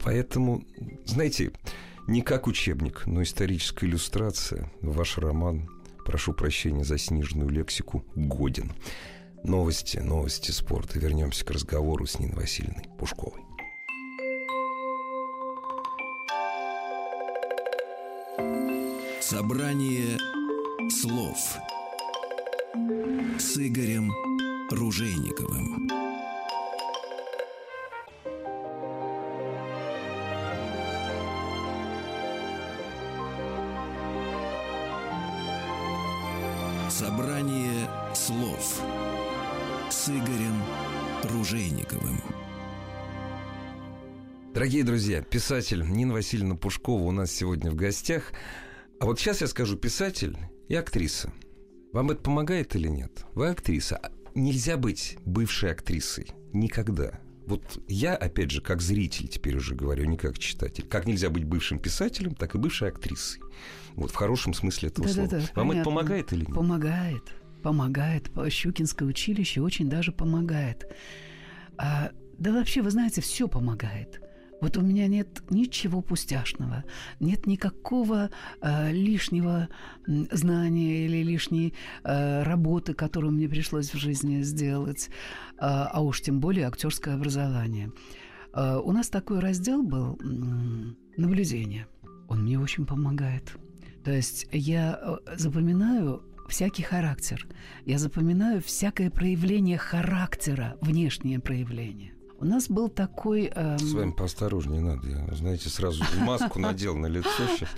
Поэтому, 0.00 0.64
знаете, 1.04 1.52
не 2.08 2.20
как 2.20 2.48
учебник, 2.48 3.06
но 3.06 3.22
историческая 3.22 3.86
иллюстрация, 3.86 4.72
ваш 4.80 5.18
роман, 5.18 5.70
прошу 6.04 6.32
прощения 6.32 6.82
за 6.82 6.98
сниженную 6.98 7.50
лексику, 7.50 8.04
годен. 8.16 8.72
Новости, 9.44 9.98
новости 9.98 10.50
спорта. 10.50 10.98
Вернемся 10.98 11.44
к 11.44 11.50
разговору 11.52 12.06
с 12.06 12.18
Ниной 12.18 12.34
Васильевной 12.34 12.86
Пушковой. 12.98 13.40
Собрание 19.30 20.18
слов 20.90 21.38
с 23.38 23.56
Игорем 23.58 24.10
Ружейниковым. 24.72 25.88
Собрание 36.90 37.88
слов 38.14 38.82
с 39.90 40.08
Игорем 40.08 40.60
Ружейниковым. 41.32 42.20
Дорогие 44.52 44.82
друзья, 44.82 45.22
писатель 45.22 45.84
Нина 45.88 46.14
Васильевна 46.14 46.56
Пушкова 46.56 47.04
у 47.04 47.12
нас 47.12 47.30
сегодня 47.30 47.70
в 47.70 47.76
гостях. 47.76 48.32
А 49.00 49.06
вот 49.06 49.18
сейчас 49.18 49.40
я 49.40 49.46
скажу 49.46 49.76
писатель 49.76 50.36
и 50.68 50.74
актриса. 50.74 51.32
Вам 51.94 52.10
это 52.10 52.20
помогает 52.20 52.76
или 52.76 52.86
нет? 52.86 53.24
Вы 53.32 53.48
актриса. 53.48 53.96
А 53.96 54.12
нельзя 54.34 54.76
быть 54.76 55.16
бывшей 55.24 55.72
актрисой. 55.72 56.26
Никогда. 56.52 57.18
Вот 57.46 57.82
я, 57.88 58.14
опять 58.14 58.50
же, 58.50 58.60
как 58.60 58.82
зритель 58.82 59.26
теперь 59.26 59.56
уже 59.56 59.74
говорю, 59.74 60.04
не 60.04 60.18
как 60.18 60.38
читатель. 60.38 60.86
Как 60.86 61.06
нельзя 61.06 61.30
быть 61.30 61.44
бывшим 61.44 61.78
писателем, 61.78 62.34
так 62.34 62.54
и 62.54 62.58
бывшей 62.58 62.88
актрисой. 62.88 63.40
Вот 63.94 64.10
в 64.10 64.14
хорошем 64.14 64.52
смысле 64.52 64.90
этого 64.90 65.08
да, 65.08 65.14
слова. 65.14 65.28
Да, 65.30 65.36
да, 65.38 65.42
Вам 65.54 65.68
понятно. 65.68 65.80
это 65.80 65.84
помогает 65.84 66.32
или 66.34 66.40
нет? 66.40 66.54
Помогает. 66.54 67.22
Помогает. 67.62 68.30
Щукинское 68.50 69.08
училище 69.08 69.62
очень 69.62 69.88
даже 69.88 70.12
помогает. 70.12 70.94
А, 71.78 72.10
да 72.38 72.52
вообще, 72.52 72.82
вы 72.82 72.90
знаете, 72.90 73.22
все 73.22 73.48
помогает. 73.48 74.20
Вот 74.60 74.76
у 74.76 74.82
меня 74.82 75.06
нет 75.06 75.42
ничего 75.50 76.02
пустяшного, 76.02 76.84
нет 77.18 77.46
никакого 77.46 78.30
э, 78.60 78.92
лишнего 78.92 79.68
знания 80.06 81.06
или 81.06 81.22
лишней 81.22 81.74
э, 82.04 82.42
работы, 82.42 82.94
которую 82.94 83.32
мне 83.32 83.48
пришлось 83.48 83.92
в 83.92 83.98
жизни 83.98 84.42
сделать, 84.42 85.08
э, 85.08 85.10
а 85.60 86.02
уж 86.02 86.20
тем 86.20 86.40
более 86.40 86.66
актерское 86.66 87.14
образование. 87.14 87.90
Э, 88.54 88.76
у 88.76 88.92
нас 88.92 89.08
такой 89.08 89.40
раздел 89.40 89.82
был 89.82 90.18
э, 90.20 90.24
наблюдение. 91.16 91.86
Он 92.28 92.42
мне 92.42 92.58
очень 92.58 92.86
помогает. 92.86 93.56
То 94.04 94.12
есть 94.12 94.46
я 94.52 94.98
э, 95.00 95.36
запоминаю 95.36 96.22
всякий 96.48 96.82
характер. 96.82 97.46
Я 97.86 97.98
запоминаю 97.98 98.60
всякое 98.60 99.10
проявление 99.10 99.78
характера, 99.78 100.76
внешнее 100.80 101.38
проявление. 101.38 102.12
У 102.40 102.46
нас 102.46 102.68
был 102.68 102.88
такой... 102.88 103.52
Эм... 103.54 103.78
С 103.78 103.92
вами 103.92 104.12
поосторожнее 104.12 104.80
надо. 104.80 105.06
Я, 105.06 105.34
знаете, 105.34 105.68
сразу 105.68 106.02
маску 106.20 106.58
надел 106.58 106.96
на 106.96 107.06
лицо. 107.06 107.28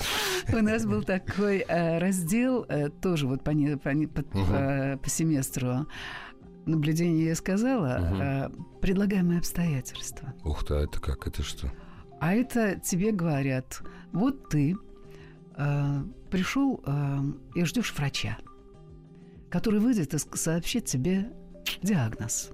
У 0.52 0.62
нас 0.62 0.86
был 0.86 1.02
такой 1.02 1.64
э, 1.66 1.98
раздел, 1.98 2.64
э, 2.68 2.88
тоже 2.88 3.26
вот 3.26 3.42
по, 3.42 3.52
по, 3.52 5.08
семестру 5.08 5.88
наблюдение 6.64 7.26
я 7.26 7.34
сказала, 7.34 8.52
предлагаемые 8.80 9.40
обстоятельства. 9.40 10.32
Ух 10.44 10.64
ты, 10.64 10.74
а 10.74 10.80
это 10.82 11.00
как? 11.00 11.26
Это 11.26 11.42
что? 11.42 11.72
А 12.20 12.34
это 12.34 12.78
тебе 12.78 13.10
говорят, 13.10 13.82
вот 14.12 14.48
ты 14.48 14.76
э, 15.56 16.02
пришел 16.30 16.80
э, 16.86 17.18
и 17.56 17.64
ждешь 17.64 17.92
врача, 17.96 18.38
который 19.50 19.80
выйдет 19.80 20.14
и 20.14 20.18
сообщит 20.36 20.84
тебе 20.84 21.32
диагноз. 21.82 22.52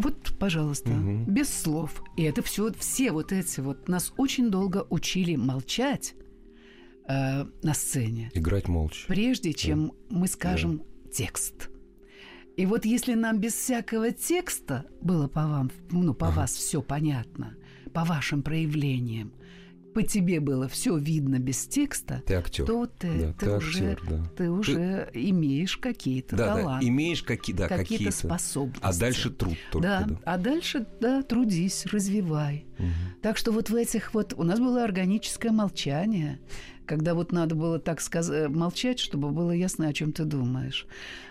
Вот, 0.00 0.32
пожалуйста, 0.38 0.90
угу. 0.90 1.30
без 1.30 1.48
слов. 1.48 2.02
И 2.16 2.22
это 2.22 2.42
все, 2.42 2.72
все 2.72 3.12
вот 3.12 3.32
эти 3.32 3.60
вот 3.60 3.88
нас 3.88 4.12
очень 4.16 4.50
долго 4.50 4.86
учили 4.88 5.36
молчать 5.36 6.14
э, 7.06 7.44
на 7.62 7.74
сцене. 7.74 8.30
Играть 8.32 8.68
молча. 8.68 9.06
Прежде 9.08 9.52
чем 9.52 9.88
да. 9.88 10.16
мы 10.16 10.26
скажем 10.26 10.78
да. 10.78 11.10
текст. 11.12 11.68
И 12.56 12.66
вот 12.66 12.84
если 12.84 13.14
нам 13.14 13.38
без 13.38 13.54
всякого 13.54 14.10
текста 14.10 14.86
было 15.02 15.28
по 15.28 15.46
вам, 15.46 15.70
ну, 15.90 16.14
по 16.14 16.28
ага. 16.28 16.40
вас 16.40 16.52
все 16.52 16.82
понятно, 16.82 17.56
по 17.92 18.04
вашим 18.04 18.42
проявлениям, 18.42 19.32
по 19.94 20.02
тебе 20.02 20.40
было 20.40 20.68
все 20.68 20.96
видно 20.96 21.38
без 21.38 21.66
текста, 21.66 22.22
ты 22.26 22.34
актер. 22.34 22.64
то 22.64 22.86
ты, 22.86 23.08
да, 23.08 23.32
ты, 23.32 23.46
ты 23.46 23.56
уже, 23.56 23.90
актер, 23.90 24.08
да. 24.08 24.24
ты 24.36 24.50
уже 24.50 25.10
ты... 25.12 25.30
имеешь 25.30 25.76
какие-то 25.76 26.36
да, 26.36 26.56
таланты. 26.56 26.86
Да, 26.86 26.92
имеешь 26.92 27.22
какие, 27.22 27.56
да, 27.56 27.68
какие-то, 27.68 27.92
какие 27.92 28.10
способности. 28.10 28.80
А 28.82 28.98
дальше 28.98 29.30
труд 29.30 29.56
только. 29.72 29.88
Да, 29.88 30.04
да. 30.06 30.20
а 30.24 30.38
дальше, 30.38 30.86
да, 31.00 31.22
трудись, 31.22 31.86
развивай. 31.86 32.66
Угу. 32.78 33.20
Так 33.22 33.36
что 33.36 33.52
вот 33.52 33.70
в 33.70 33.74
этих 33.74 34.14
вот... 34.14 34.34
У 34.36 34.42
нас 34.42 34.58
было 34.58 34.84
органическое 34.84 35.52
молчание, 35.52 36.40
когда 36.86 37.14
вот 37.14 37.32
надо 37.32 37.54
было 37.54 37.78
так 37.78 38.00
сказать, 38.00 38.48
молчать, 38.50 38.98
чтобы 38.98 39.30
было 39.30 39.50
ясно, 39.50 39.88
о 39.88 39.92
чем 39.92 40.12
ты 40.12 40.24
думаешь. 40.24 40.86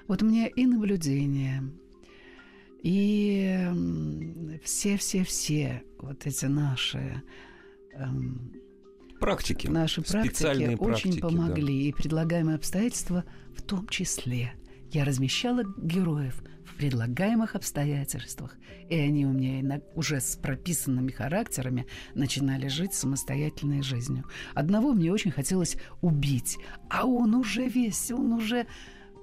Вот 0.08 0.22
мне 0.22 0.50
и 0.50 0.66
наблюдение, 0.66 1.64
и 2.82 3.68
все-все-все 4.64 5.84
вот 6.00 6.26
эти 6.26 6.46
наши 6.46 7.22
эм, 7.94 8.54
практики. 9.20 9.68
Наши 9.68 10.02
практики 10.02 10.76
очень 10.80 11.20
помогли. 11.20 11.84
Да. 11.84 11.90
И 11.90 11.92
предлагаемые 12.02 12.56
обстоятельства 12.56 13.24
в 13.56 13.62
том 13.62 13.88
числе. 13.88 14.54
Я 14.92 15.06
размещала 15.06 15.64
героев 15.78 16.42
в 16.66 16.76
предлагаемых 16.76 17.56
обстоятельствах. 17.56 18.58
И 18.90 18.96
они 18.96 19.26
у 19.26 19.32
меня 19.32 19.82
уже 19.94 20.20
с 20.20 20.36
прописанными 20.36 21.12
характерами 21.12 21.86
начинали 22.16 22.68
жить 22.68 22.94
самостоятельной 22.94 23.84
жизнью. 23.84 24.26
Одного 24.56 24.94
мне 24.94 25.12
очень 25.12 25.32
хотелось 25.32 25.78
убить, 26.02 26.58
а 26.90 27.06
он 27.06 27.36
уже 27.36 27.68
весь, 27.68 28.12
он 28.12 28.34
уже 28.34 28.66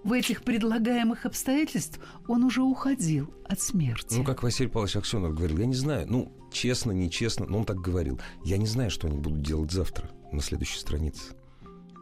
в 0.05 0.13
этих 0.13 0.45
предлагаемых 0.45 1.27
обстоятельств 1.27 1.99
он 2.29 2.45
уже 2.45 2.63
уходил 2.63 3.35
от 3.45 3.61
смерти. 3.61 4.15
Ну, 4.19 4.25
как 4.25 4.45
Василий 4.45 4.69
Павлович 4.69 4.97
Аксенов 4.97 5.35
говорил, 5.35 5.59
я 5.59 5.67
не 5.67 5.75
знаю, 5.75 6.07
ну, 6.09 6.33
честно, 6.53 6.93
нечестно, 6.93 7.47
но 7.47 7.59
он 7.59 7.65
так 7.65 7.81
говорил. 7.81 8.21
Я 8.45 8.59
не 8.59 8.67
знаю, 8.67 8.91
что 8.91 9.09
они 9.09 9.19
будут 9.19 9.43
делать 9.43 9.71
завтра 9.71 10.11
на 10.33 10.41
следующей 10.41 10.79
странице. 10.79 11.35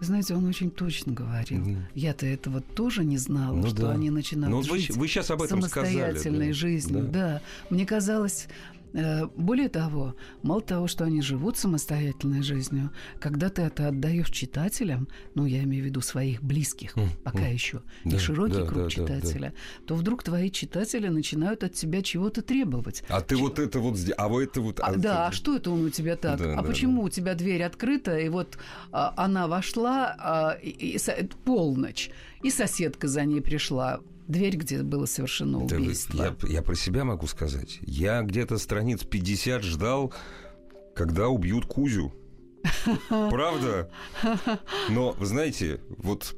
Знаете, 0.00 0.34
он 0.34 0.44
очень 0.46 0.70
точно 0.70 1.12
говорил. 1.12 1.64
Mm. 1.64 1.82
Я-то 1.94 2.26
этого 2.26 2.60
тоже 2.60 3.04
не 3.04 3.16
знала, 3.16 3.54
ну, 3.54 3.68
что 3.68 3.82
да. 3.82 3.92
они 3.92 4.10
начинают 4.10 4.54
ну, 4.54 4.62
жить 4.62 4.90
вы, 4.90 5.00
вы 5.00 5.08
сейчас 5.08 5.30
об 5.30 5.40
этом 5.40 5.62
самостоятельной 5.62 6.18
сказали, 6.18 6.48
да. 6.48 6.52
жизнью. 6.52 7.02
Да. 7.04 7.10
да, 7.10 7.42
мне 7.70 7.86
казалось, 7.86 8.48
более 8.94 9.68
того, 9.68 10.14
мало 10.42 10.60
того, 10.60 10.86
что 10.86 11.04
они 11.04 11.20
живут 11.20 11.56
самостоятельной 11.56 12.42
жизнью, 12.42 12.90
когда 13.18 13.48
ты 13.48 13.62
это 13.62 13.88
отдаешь 13.88 14.30
читателям, 14.30 15.08
ну, 15.34 15.46
я 15.46 15.64
имею 15.64 15.82
в 15.82 15.86
виду 15.86 16.00
своих 16.00 16.42
близких, 16.42 16.96
mm, 16.96 17.08
пока 17.24 17.50
mm. 17.50 17.52
еще, 17.52 17.82
да, 18.04 18.12
не 18.12 18.18
широкий 18.18 18.60
да, 18.60 18.66
круг 18.66 18.84
да, 18.84 18.90
читателя, 18.90 19.48
да, 19.48 19.54
да. 19.80 19.86
то 19.86 19.94
вдруг 19.96 20.22
твои 20.22 20.50
читатели 20.50 21.08
начинают 21.08 21.64
от 21.64 21.74
тебя 21.74 22.02
чего-то 22.02 22.42
требовать. 22.42 23.02
А 23.08 23.20
ты 23.20 23.34
Ч... 23.36 23.42
вот 23.42 23.58
это 23.58 23.80
вот, 23.80 23.98
а 24.16 24.28
вы 24.28 24.44
это 24.44 24.60
вот... 24.60 24.78
А, 24.78 24.86
а 24.86 24.96
да, 24.96 25.26
а 25.26 25.32
что 25.32 25.56
это 25.56 25.70
он 25.70 25.86
у 25.86 25.90
тебя 25.90 26.16
так? 26.16 26.38
Да, 26.38 26.52
а 26.52 26.62
да, 26.62 26.62
почему 26.62 27.00
да. 27.00 27.06
у 27.06 27.08
тебя 27.08 27.34
дверь 27.34 27.64
открыта, 27.64 28.16
и 28.16 28.28
вот 28.28 28.58
а, 28.92 29.12
она 29.16 29.48
вошла 29.48 30.14
а, 30.18 30.58
и, 30.62 30.70
и, 30.70 30.96
и, 30.96 31.28
полночь, 31.44 32.10
и 32.42 32.50
соседка 32.50 33.08
за 33.08 33.24
ней 33.24 33.40
пришла 33.40 34.00
дверь, 34.28 34.56
где 34.56 34.82
было 34.82 35.06
совершено 35.06 35.64
убийство. 35.64 36.36
Я, 36.42 36.48
я 36.48 36.62
про 36.62 36.74
себя 36.74 37.04
могу 37.04 37.26
сказать. 37.26 37.78
Я 37.82 38.22
где-то 38.22 38.58
страниц 38.58 39.04
50 39.04 39.62
ждал, 39.62 40.12
когда 40.94 41.28
убьют 41.28 41.66
Кузю. 41.66 42.12
Правда? 43.08 43.90
Но, 44.88 45.12
вы 45.12 45.26
знаете, 45.26 45.80
вот 45.98 46.34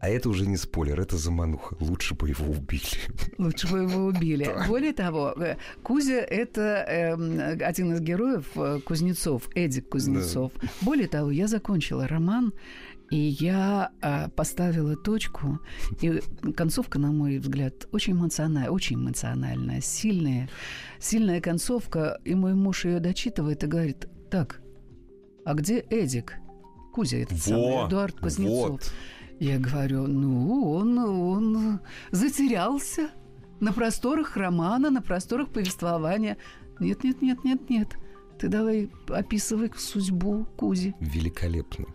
а 0.00 0.08
это 0.08 0.30
уже 0.30 0.46
не 0.46 0.56
спойлер, 0.56 0.98
это 0.98 1.18
замануха. 1.18 1.76
Лучше 1.78 2.14
бы 2.14 2.30
его 2.30 2.46
убили. 2.46 2.80
Лучше 3.36 3.68
бы 3.68 3.80
его 3.80 4.06
убили. 4.06 4.44
Да. 4.50 4.66
Более 4.66 4.94
того, 4.94 5.34
э, 5.36 5.56
Кузя– 5.82 6.14
это 6.30 6.84
э, 6.88 7.62
один 7.62 7.92
из 7.92 8.00
героев 8.00 8.46
э, 8.56 8.80
Кузнецов, 8.80 9.48
Эдик 9.54 9.90
Кузнецов. 9.90 10.52
Да. 10.60 10.68
Более 10.80 11.06
того, 11.06 11.30
я 11.30 11.46
закончила 11.46 12.08
роман 12.08 12.54
и 13.10 13.16
я 13.16 13.90
а, 14.00 14.28
поставила 14.28 14.96
точку, 14.96 15.60
и 16.00 16.20
концовка, 16.56 16.98
на 16.98 17.10
мой 17.10 17.38
взгляд, 17.38 17.88
очень 17.90 18.12
эмоциональная, 18.12 18.70
очень 18.70 18.96
эмоциональная, 18.96 19.80
сильная, 19.80 20.48
сильная 21.00 21.40
концовка, 21.40 22.20
и 22.24 22.34
мой 22.34 22.54
муж 22.54 22.84
ее 22.84 23.00
дочитывает 23.00 23.64
и 23.64 23.66
говорит, 23.66 24.08
так, 24.30 24.60
а 25.44 25.54
где 25.54 25.80
Эдик? 25.90 26.34
Кузя 26.92 27.18
этот 27.18 27.38
Во, 27.38 27.38
самый, 27.38 27.88
Эдуард 27.88 28.16
Кузнецов. 28.18 28.70
Вот. 28.70 28.92
Я 29.40 29.58
говорю, 29.58 30.06
ну, 30.06 30.72
он, 30.72 30.98
он 30.98 31.80
затерялся 32.10 33.10
на 33.58 33.72
просторах 33.72 34.36
романа, 34.36 34.90
на 34.90 35.02
просторах 35.02 35.50
повествования. 35.50 36.36
Нет, 36.78 37.04
нет, 37.04 37.22
нет, 37.22 37.42
нет, 37.44 37.70
нет. 37.70 37.88
Ты 38.38 38.48
давай 38.48 38.90
описывай 39.08 39.70
судьбу 39.76 40.46
Кузи. 40.56 40.94
Великолепно. 41.00 41.86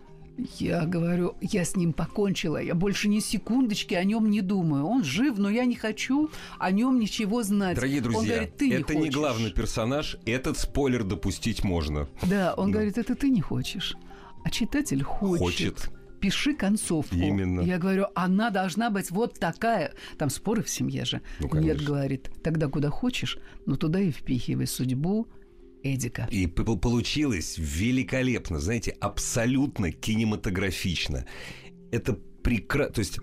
Я 0.58 0.84
говорю, 0.84 1.34
я 1.40 1.64
с 1.64 1.76
ним 1.76 1.92
покончила, 1.92 2.58
я 2.58 2.74
больше 2.74 3.08
ни 3.08 3.20
секундочки 3.20 3.94
о 3.94 4.04
нем 4.04 4.30
не 4.30 4.42
думаю. 4.42 4.86
Он 4.86 5.02
жив, 5.02 5.38
но 5.38 5.48
я 5.48 5.64
не 5.64 5.76
хочу 5.76 6.30
о 6.58 6.70
нем 6.70 6.98
ничего 6.98 7.42
знать. 7.42 7.76
Дорогие 7.76 8.00
друзья, 8.00 8.20
он 8.20 8.26
говорит, 8.26 8.56
ты 8.56 8.74
это 8.74 8.94
не, 8.94 9.02
не 9.02 9.10
главный 9.10 9.50
персонаж, 9.50 10.18
этот 10.26 10.58
спойлер 10.58 11.04
допустить 11.04 11.64
можно. 11.64 12.08
Да, 12.22 12.54
он 12.56 12.70
да. 12.70 12.74
говорит, 12.74 12.98
это 12.98 13.14
ты 13.14 13.30
не 13.30 13.40
хочешь, 13.40 13.96
а 14.44 14.50
читатель 14.50 15.02
хочет. 15.02 15.40
Хочет 15.40 15.90
пиши 16.20 16.54
концовку. 16.54 17.14
Именно. 17.14 17.60
Я 17.60 17.78
говорю, 17.78 18.06
она 18.14 18.50
должна 18.50 18.90
быть 18.90 19.10
вот 19.10 19.38
такая. 19.38 19.92
Там 20.18 20.30
споры 20.30 20.62
в 20.62 20.68
семье 20.68 21.04
же. 21.04 21.20
Ну, 21.40 21.60
Нет, 21.60 21.82
говорит, 21.82 22.30
тогда 22.42 22.68
куда 22.68 22.90
хочешь, 22.90 23.38
но 23.66 23.76
туда 23.76 24.00
и 24.00 24.10
впихивай 24.10 24.66
судьбу, 24.66 25.28
Эдика. 25.94 26.28
И 26.30 26.46
получилось 26.46 27.56
великолепно, 27.58 28.58
знаете, 28.58 28.92
абсолютно 29.00 29.92
кинематографично. 29.92 31.26
Это 31.90 32.14
прекрасно. 32.42 32.94
То 32.94 32.98
есть 33.00 33.18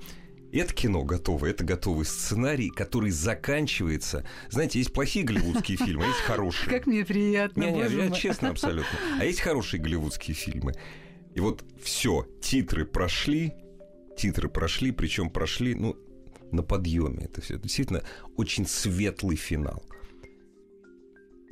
это 0.51 0.73
кино 0.73 1.03
готово, 1.03 1.47
это 1.47 1.63
готовый 1.63 2.05
сценарий, 2.05 2.69
который 2.69 3.09
заканчивается. 3.09 4.25
Знаете, 4.49 4.79
есть 4.79 4.93
плохие 4.93 5.25
голливудские 5.25 5.77
фильмы, 5.77 6.05
а 6.05 6.07
есть 6.07 6.19
хорошие. 6.19 6.69
Как 6.69 6.85
мне 6.85 7.03
приятно. 7.03 7.61
Не, 7.63 7.71
не, 7.71 8.05
я 8.05 8.11
честно 8.11 8.49
абсолютно. 8.49 8.97
А 9.19 9.25
есть 9.25 9.39
хорошие 9.39 9.81
голливудские 9.81 10.35
фильмы. 10.35 10.73
И 11.33 11.39
вот 11.39 11.65
все, 11.81 12.27
титры 12.41 12.85
прошли, 12.85 13.53
титры 14.15 14.47
прошли, 14.47 14.91
причем 14.91 15.31
прошли, 15.31 15.73
ну, 15.73 15.95
на 16.51 16.61
подъеме. 16.61 17.25
Это 17.25 17.41
все 17.41 17.57
действительно 17.57 18.03
очень 18.37 18.67
светлый 18.67 19.35
финал. 19.35 19.83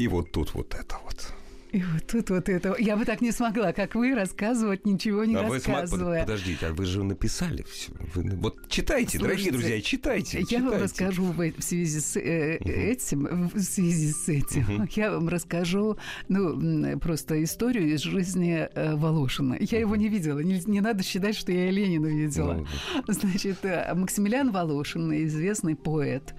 И 0.02 0.08
вот 0.08 0.32
тут 0.32 0.56
вот 0.56 0.74
это 0.74 0.98
вот. 1.06 1.32
И 1.72 1.82
вот 1.82 2.06
тут 2.06 2.30
вот 2.30 2.50
это. 2.50 2.76
Я 2.80 2.98
бы 2.98 3.06
так 3.06 3.22
не 3.22 3.32
смогла, 3.32 3.72
как 3.72 3.96
вы, 3.96 4.14
рассказывать, 4.14 4.86
ничего 4.86 5.24
не 5.24 5.36
а 5.36 5.44
рассказывая. 5.44 6.20
Вы, 6.20 6.26
подождите, 6.26 6.68
а 6.68 6.74
вы 6.74 6.86
же 6.86 7.04
написали 7.04 7.64
все. 7.70 7.94
Вы, 8.14 8.30
вот 8.36 8.68
читайте, 8.68 9.18
Слушайте, 9.18 9.20
дорогие 9.20 9.52
друзья, 9.52 9.82
читайте. 9.82 10.40
Я 10.40 10.46
читайте. 10.46 10.70
вам 10.70 10.82
расскажу 10.82 11.24
в, 11.32 11.62
связи 11.62 12.00
с 12.00 12.18
э, 12.18 12.58
угу. 12.58 12.70
этим, 12.70 13.50
в 13.54 13.60
связи 13.60 14.12
с 14.12 14.28
этим, 14.28 14.82
угу. 14.82 14.88
я 14.96 15.12
вам 15.12 15.30
расскажу, 15.30 15.98
ну, 16.28 17.00
просто 17.00 17.42
историю 17.42 17.94
из 17.94 18.02
жизни 18.02 18.68
э, 18.74 18.96
Волошина. 18.96 19.56
Я 19.60 19.78
угу. 19.78 19.82
его 19.82 19.96
не 19.96 20.10
видела. 20.10 20.40
Не, 20.40 20.62
не 20.66 20.82
надо 20.82 21.04
считать, 21.04 21.38
что 21.38 21.54
я 21.54 21.72
Ленина 21.72 22.08
видела. 22.08 22.66
Ну, 23.08 23.14
Значит, 23.14 23.64
э, 23.64 23.94
Максимилиан 23.94 24.52
Волошин, 24.52 25.14
известный 25.26 25.76
поэт, 25.76 26.34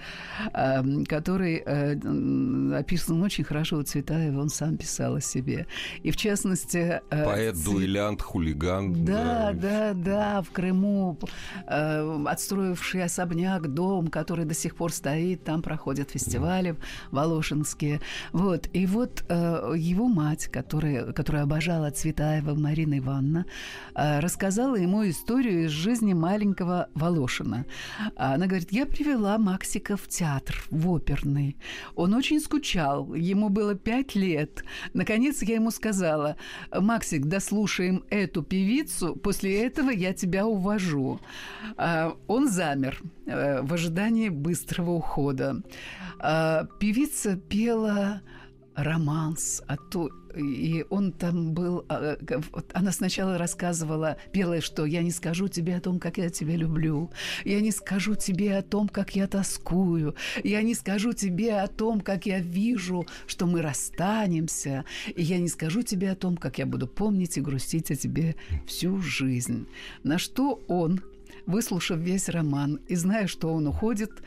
э, 0.52 1.04
который 1.04 1.62
э, 1.64 2.76
описан 2.76 3.22
очень 3.22 3.44
хорошо 3.44 3.78
у 3.78 3.82
Цветаева, 3.82 4.38
он 4.40 4.50
сам 4.50 4.76
писал 4.76 5.21
себе. 5.22 5.66
И 6.02 6.10
в 6.10 6.16
частности... 6.16 7.00
Э, 7.10 7.24
Поэт, 7.24 7.56
ц... 7.56 7.64
дуэлянт, 7.64 8.22
хулиган. 8.22 9.04
Да, 9.04 9.52
да, 9.52 9.92
да, 9.94 9.94
да, 9.94 10.42
в 10.42 10.50
Крыму 10.50 11.18
э, 11.66 12.24
отстроивший 12.26 13.04
особняк, 13.04 13.72
дом, 13.72 14.08
который 14.08 14.44
до 14.44 14.54
сих 14.54 14.76
пор 14.76 14.92
стоит, 14.92 15.44
там 15.44 15.62
проходят 15.62 16.10
фестивали 16.10 16.72
да. 16.72 16.76
волошинские. 17.10 18.00
Вот. 18.32 18.68
И 18.72 18.86
вот 18.86 19.24
э, 19.28 19.74
его 19.76 20.08
мать, 20.08 20.48
которая, 20.48 21.12
которая 21.12 21.44
обожала 21.44 21.90
Цветаева 21.90 22.54
Марина 22.54 22.98
Ивановна, 22.98 23.46
э, 23.94 24.20
рассказала 24.20 24.76
ему 24.76 25.08
историю 25.08 25.64
из 25.66 25.70
жизни 25.70 26.12
маленького 26.12 26.88
Волошина. 26.94 27.64
Она 28.16 28.46
говорит, 28.46 28.72
я 28.72 28.86
привела 28.86 29.38
Максика 29.38 29.96
в 29.96 30.08
театр, 30.08 30.64
в 30.70 30.90
оперный. 30.90 31.56
Он 31.94 32.14
очень 32.14 32.40
скучал, 32.40 33.14
ему 33.14 33.48
было 33.48 33.74
пять 33.74 34.14
лет. 34.14 34.64
Наконец 34.94 35.11
наконец 35.12 35.42
я 35.42 35.56
ему 35.56 35.70
сказала, 35.70 36.36
Максик, 36.72 37.26
дослушаем 37.26 38.02
эту 38.08 38.42
певицу, 38.42 39.14
после 39.14 39.66
этого 39.66 39.90
я 39.90 40.14
тебя 40.14 40.46
увожу. 40.46 41.20
А, 41.76 42.16
он 42.28 42.48
замер 42.48 42.98
э, 43.26 43.60
в 43.60 43.74
ожидании 43.74 44.30
быстрого 44.30 44.92
ухода. 44.92 45.62
А, 46.18 46.66
певица 46.80 47.36
пела 47.36 48.22
романс, 48.74 49.62
а 49.66 49.76
то 49.76 50.10
и 50.36 50.84
он 50.88 51.12
там 51.12 51.52
был... 51.52 51.84
А, 51.88 52.16
она 52.72 52.92
сначала 52.92 53.38
рассказывала, 53.38 54.16
пела, 54.32 54.60
что 54.60 54.86
«я 54.86 55.02
не 55.02 55.10
скажу 55.10 55.48
тебе 55.48 55.76
о 55.76 55.80
том, 55.80 55.98
как 55.98 56.18
я 56.18 56.30
тебя 56.30 56.56
люблю, 56.56 57.10
я 57.44 57.60
не 57.60 57.70
скажу 57.70 58.14
тебе 58.14 58.56
о 58.56 58.62
том, 58.62 58.88
как 58.88 59.14
я 59.14 59.26
тоскую, 59.26 60.14
я 60.42 60.62
не 60.62 60.74
скажу 60.74 61.12
тебе 61.12 61.60
о 61.60 61.66
том, 61.66 62.00
как 62.00 62.26
я 62.26 62.40
вижу, 62.40 63.06
что 63.26 63.46
мы 63.46 63.62
расстанемся, 63.62 64.84
и 65.14 65.22
я 65.22 65.38
не 65.38 65.48
скажу 65.48 65.82
тебе 65.82 66.10
о 66.10 66.16
том, 66.16 66.36
как 66.36 66.58
я 66.58 66.66
буду 66.66 66.86
помнить 66.86 67.36
и 67.36 67.40
грустить 67.40 67.90
о 67.90 67.96
тебе 67.96 68.36
всю 68.66 69.00
жизнь». 69.00 69.66
На 70.02 70.18
что 70.18 70.62
он, 70.68 71.02
выслушав 71.46 71.98
весь 71.98 72.28
роман 72.28 72.80
и 72.88 72.94
зная, 72.94 73.26
что 73.26 73.52
он 73.52 73.66
уходит, 73.66 74.22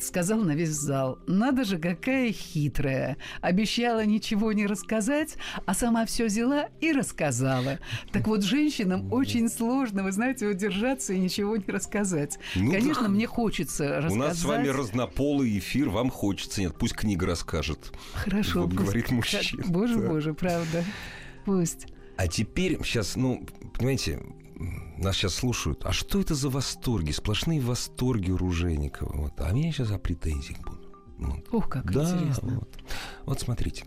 сказал 0.00 0.40
на 0.40 0.52
весь 0.52 0.70
зал, 0.70 1.18
надо 1.26 1.64
же, 1.64 1.78
какая 1.78 2.32
хитрая. 2.32 3.16
Обещала 3.40 4.04
ничего 4.04 4.52
не 4.52 4.66
рассказать, 4.66 5.36
а 5.66 5.74
сама 5.74 6.06
все 6.06 6.26
взяла 6.26 6.68
и 6.80 6.92
рассказала. 6.92 7.78
Так 8.12 8.26
вот, 8.26 8.42
женщинам 8.42 9.12
очень 9.12 9.48
сложно, 9.48 10.02
вы 10.02 10.12
знаете, 10.12 10.46
удержаться 10.46 11.12
и 11.12 11.18
ничего 11.18 11.56
не 11.56 11.66
рассказать. 11.66 12.38
Ну, 12.54 12.70
Конечно, 12.70 13.02
да. 13.02 13.08
мне 13.08 13.26
хочется 13.26 14.00
рассказать. 14.00 14.12
У 14.12 14.16
нас 14.16 14.38
с 14.38 14.44
вами 14.44 14.68
разнополый 14.68 15.58
эфир, 15.58 15.88
вам 15.88 16.10
хочется. 16.10 16.60
Нет, 16.60 16.74
пусть 16.78 16.94
книга 16.94 17.26
расскажет. 17.26 17.92
Хорошо. 18.14 18.62
Вот 18.62 18.70
пусть... 18.70 18.82
говорит 18.82 19.10
мужчина. 19.10 19.64
Боже, 19.66 20.00
да. 20.00 20.08
боже, 20.08 20.34
правда. 20.34 20.84
Пусть. 21.44 21.86
А 22.16 22.28
теперь, 22.28 22.78
сейчас, 22.84 23.16
ну, 23.16 23.44
понимаете, 23.74 24.20
нас 24.56 25.16
сейчас 25.16 25.34
слушают. 25.34 25.84
А 25.84 25.92
что 25.92 26.20
это 26.20 26.34
за 26.34 26.48
восторги? 26.48 27.10
Сплошные 27.10 27.60
восторги 27.60 28.30
у 28.30 28.36
Ружейникова. 28.36 29.12
Вот. 29.16 29.32
А 29.38 29.52
меня 29.52 29.72
сейчас 29.72 29.90
о 29.90 29.98
претензиях 29.98 30.58
будут. 30.60 30.92
Вот. 31.18 31.52
Ух, 31.52 31.68
как 31.68 31.92
да, 31.92 32.02
интересно. 32.02 32.58
Вот. 32.60 32.78
вот 33.24 33.40
смотрите. 33.40 33.84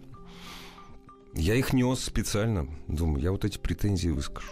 Я 1.33 1.55
их 1.55 1.73
нес 1.73 1.99
специально. 1.99 2.67
Думаю, 2.87 3.21
я 3.21 3.31
вот 3.31 3.45
эти 3.45 3.57
претензии 3.57 4.09
выскажу. 4.09 4.51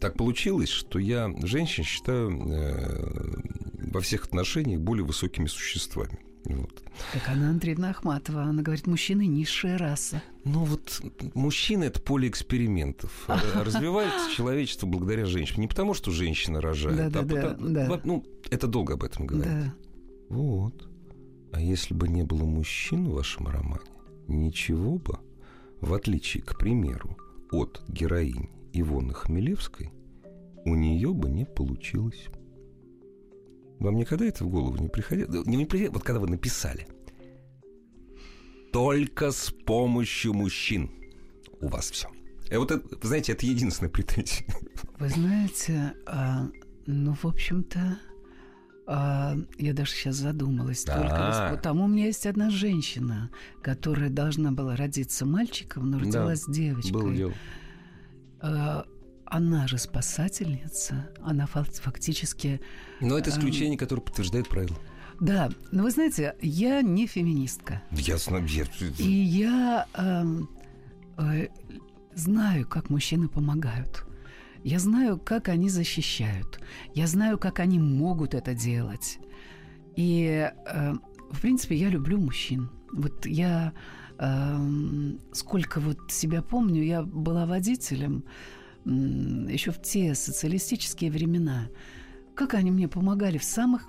Так 0.00 0.16
получилось, 0.16 0.68
что 0.68 0.98
я 0.98 1.32
женщин 1.42 1.84
считаю 1.84 2.30
э, 2.30 3.90
во 3.92 4.00
всех 4.00 4.24
отношениях 4.24 4.80
более 4.80 5.04
высокими 5.04 5.46
существами. 5.46 6.18
Вот. 6.44 6.82
Как 7.12 7.28
Анна 7.28 7.50
Андреевна 7.50 7.90
Ахматова, 7.90 8.42
она 8.42 8.62
говорит, 8.62 8.86
мужчины 8.86 9.26
низшая 9.26 9.78
раса. 9.78 10.22
Ну 10.44 10.64
вот 10.64 11.00
мужчина 11.34 11.84
это 11.84 12.00
поле 12.00 12.28
экспериментов. 12.28 13.28
Развивается 13.54 14.34
человечество 14.34 14.86
благодаря 14.86 15.24
женщинам. 15.26 15.62
Не 15.62 15.68
потому, 15.68 15.94
что 15.94 16.10
женщина 16.10 16.60
рожает, 16.60 17.12
да, 17.12 17.20
а 17.20 17.22
да, 17.22 17.34
потому, 17.34 17.68
да. 17.68 18.00
ну, 18.04 18.24
это 18.50 18.66
долго 18.66 18.94
об 18.94 19.04
этом 19.04 19.26
говорить. 19.26 19.52
Да. 19.52 19.74
Вот. 20.28 20.88
А 21.52 21.60
если 21.60 21.94
бы 21.94 22.08
не 22.08 22.22
было 22.22 22.44
мужчин 22.44 23.08
в 23.08 23.12
вашем 23.12 23.46
романе, 23.46 23.84
ничего 24.26 24.98
бы, 24.98 25.18
в 25.80 25.92
отличие, 25.94 26.42
к 26.42 26.58
примеру, 26.58 27.16
от 27.50 27.82
героини 27.88 28.50
Ивоны 28.72 29.12
Хмелевской, 29.12 29.90
у 30.64 30.74
нее 30.74 31.12
бы 31.12 31.28
не 31.28 31.44
получилось. 31.44 32.28
Вам 33.82 33.96
никогда 33.96 34.24
это 34.26 34.44
в 34.44 34.48
голову 34.48 34.76
не 34.76 34.88
приходило? 34.88 35.42
Не, 35.44 35.56
не 35.56 35.66
приходило, 35.66 35.94
вот 35.94 36.04
когда 36.04 36.20
вы 36.20 36.28
написали. 36.28 36.86
Только 38.72 39.32
с 39.32 39.50
помощью 39.50 40.34
мужчин 40.34 40.90
у 41.60 41.68
вас 41.68 41.90
все. 41.90 42.08
И 42.50 42.56
вот 42.56 42.70
это, 42.70 42.86
вы 42.88 43.08
знаете, 43.08 43.32
это 43.32 43.44
единственная 43.44 43.90
претензия. 43.90 44.46
Вы 44.98 45.08
знаете, 45.08 45.94
а, 46.06 46.48
ну, 46.86 47.14
в 47.14 47.24
общем-то, 47.24 47.98
а, 48.86 49.36
я 49.58 49.72
даже 49.72 49.90
сейчас 49.90 50.16
задумалась. 50.16 50.84
Только 50.84 51.48
вот 51.50 51.62
там 51.62 51.80
у 51.80 51.88
меня 51.88 52.06
есть 52.06 52.26
одна 52.26 52.50
женщина, 52.50 53.30
которая 53.62 54.10
должна 54.10 54.52
была 54.52 54.76
родиться 54.76 55.26
мальчиком, 55.26 55.90
но 55.90 55.98
родилась 55.98 56.44
да, 56.44 56.52
девочкой. 56.52 56.92
Было 56.92 57.14
дело. 57.14 57.32
А, 58.40 58.86
она 59.32 59.66
же 59.66 59.78
спасательница, 59.78 61.08
она 61.22 61.46
фактически... 61.46 62.60
Но 63.00 63.16
это 63.16 63.30
исключение, 63.30 63.78
которое 63.78 64.02
подтверждает 64.02 64.46
правило. 64.46 64.76
Да, 65.20 65.48
но 65.70 65.84
вы 65.84 65.90
знаете, 65.90 66.36
я 66.42 66.82
не 66.82 67.06
феминистка. 67.06 67.82
Ясно, 67.92 68.44
я... 68.46 68.66
И 68.98 69.10
я 69.10 69.86
э, 69.94 70.24
э, 71.16 71.48
знаю, 72.14 72.68
как 72.68 72.90
мужчины 72.90 73.28
помогают. 73.28 74.04
Я 74.64 74.78
знаю, 74.78 75.18
как 75.18 75.48
они 75.48 75.70
защищают. 75.70 76.60
Я 76.94 77.06
знаю, 77.06 77.38
как 77.38 77.58
они 77.60 77.78
могут 77.78 78.34
это 78.34 78.52
делать. 78.52 79.18
И, 79.96 80.50
э, 80.66 80.92
в 81.30 81.40
принципе, 81.40 81.74
я 81.76 81.88
люблю 81.88 82.20
мужчин. 82.20 82.68
Вот 82.92 83.24
я 83.24 83.72
э, 84.18 85.12
сколько 85.32 85.80
вот 85.80 86.10
себя 86.10 86.42
помню, 86.42 86.82
я 86.82 87.02
была 87.02 87.46
водителем 87.46 88.24
э, 88.26 88.61
еще 88.84 89.70
в 89.70 89.80
те 89.80 90.14
социалистические 90.14 91.10
времена. 91.10 91.68
Как 92.34 92.54
они 92.54 92.70
мне 92.70 92.88
помогали 92.88 93.38
в 93.38 93.44
самых 93.44 93.86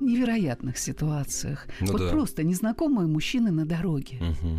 невероятных 0.00 0.78
ситуациях. 0.78 1.66
Ну 1.80 1.92
вот 1.92 2.00
да. 2.00 2.10
просто 2.10 2.42
незнакомые 2.42 3.06
мужчины 3.06 3.50
на 3.50 3.64
дороге. 3.64 4.18
Угу. 4.20 4.58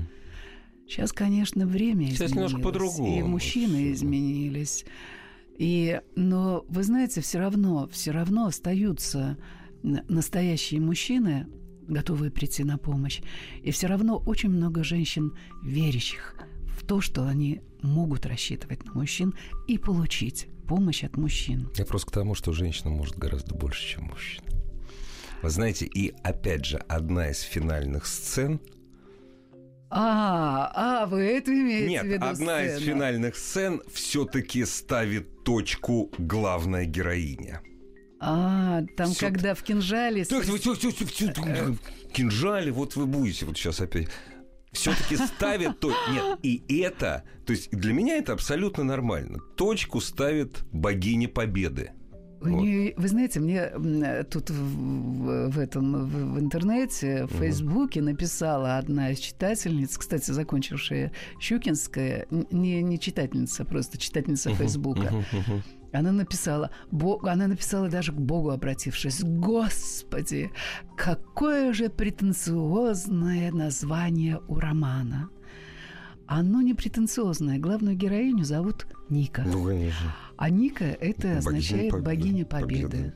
Сейчас, 0.88 1.12
конечно, 1.12 1.66
время 1.66 2.08
Сейчас 2.08 2.30
изменилось. 2.30 2.52
немножко 2.54 2.60
по-другому. 2.60 3.18
И 3.18 3.24
мужчины 3.24 3.92
изменились. 3.92 4.86
И, 5.58 6.02
но 6.16 6.66
вы 6.68 6.84
знаете, 6.84 7.22
все 7.22 7.40
равно, 7.40 7.88
все 7.92 8.12
равно 8.12 8.48
остаются 8.48 9.38
настоящие 9.84 10.82
мужчины, 10.82 11.48
готовые 11.88 12.32
прийти 12.32 12.64
на 12.64 12.78
помощь. 12.78 13.22
И 13.64 13.72
все 13.72 13.88
равно 13.88 14.22
очень 14.26 14.50
много 14.50 14.84
женщин, 14.84 15.34
верящих 15.64 16.36
то, 16.88 17.02
что 17.02 17.26
они 17.26 17.62
могут 17.82 18.26
рассчитывать 18.26 18.86
на 18.86 18.94
мужчин 18.94 19.34
и 19.68 19.78
получить 19.78 20.48
помощь 20.68 21.04
от 21.04 21.18
мужчин. 21.18 21.70
Я 21.76 21.86
просто 21.86 22.10
к 22.10 22.14
тому, 22.14 22.36
что 22.36 22.52
женщина 22.52 22.90
может 22.90 23.18
гораздо 23.18 23.56
больше, 23.56 23.96
чем 23.96 24.06
мужчина. 24.06 24.48
Вы 25.42 25.50
знаете, 25.50 25.86
и 25.86 26.14
опять 26.24 26.66
же, 26.66 26.78
одна 26.78 27.30
из 27.30 27.42
финальных 27.42 28.08
сцен 28.08 28.60
а, 29.98 30.72
а, 30.74 31.06
вы 31.06 31.22
это 31.22 31.52
имеете 31.52 31.88
Нет, 31.88 32.04
в 32.04 32.08
виду 32.08 32.26
одна 32.26 32.60
сцену. 32.60 32.80
из 32.80 32.84
финальных 32.84 33.36
сцен 33.38 33.82
все-таки 33.94 34.66
ставит 34.66 35.44
точку 35.44 36.12
главная 36.18 36.86
героиня. 36.86 37.62
А, 38.20 38.84
там, 38.98 39.12
Всё... 39.12 39.28
когда 39.28 39.54
в 39.54 39.62
кинжале... 39.62 40.26
Кинжале, 42.14 42.72
вот 42.72 42.96
вы 42.96 43.06
будете 43.06 43.46
вот 43.46 43.58
сейчас 43.58 43.80
опять 43.80 44.08
все-таки 44.76 45.18
ставит 45.18 45.80
то. 45.80 45.92
Нет, 46.12 46.40
и 46.44 46.80
это, 46.80 47.24
то 47.46 47.52
есть 47.52 47.72
для 47.72 47.94
меня 47.94 48.18
это 48.18 48.34
абсолютно 48.34 48.84
нормально. 48.84 49.40
Точку 49.58 50.02
ставит 50.02 50.64
богиня 50.72 51.28
победы. 51.28 51.92
Вот. 52.42 52.62
Вы 52.62 53.08
знаете, 53.08 53.40
мне 53.40 54.24
тут 54.30 54.50
в, 54.50 55.50
в 55.50 55.60
этом 55.60 56.06
в, 56.06 56.36
в 56.36 56.40
интернете, 56.40 57.26
в 57.26 57.40
Фейсбуке 57.40 58.02
написала 58.02 58.78
одна 58.78 59.12
из 59.12 59.20
читательниц, 59.20 59.98
кстати, 59.98 60.30
закончившая 60.30 61.12
Щукинская, 61.40 62.28
не, 62.30 62.84
не 62.84 63.00
читательница, 63.00 63.66
просто 63.66 63.98
читательница 63.98 64.54
Фейсбука. 64.54 65.26
Она 65.96 66.12
написала, 66.12 66.72
Бог, 66.92 67.26
она 67.26 67.48
написала 67.48 67.90
даже 67.90 68.12
к 68.12 68.16
Богу 68.16 68.52
обратившись, 68.52 69.24
Господи, 69.24 70.52
какое 70.98 71.74
же 71.74 71.90
претенциозное 71.90 73.52
название 73.52 74.40
у 74.48 74.60
романа. 74.60 75.30
Оно 76.28 76.62
не 76.62 76.74
претенциозное. 76.74 77.60
Главную 77.60 77.96
героиню 77.96 78.44
зовут 78.44 78.88
Ника. 79.10 79.44
Ну, 79.46 79.64
конечно. 79.64 80.16
А 80.38 80.50
Ника 80.50 80.86
это 80.86 81.38
означает 81.38 82.02
богиня 82.02 82.46
победы. 82.46 83.14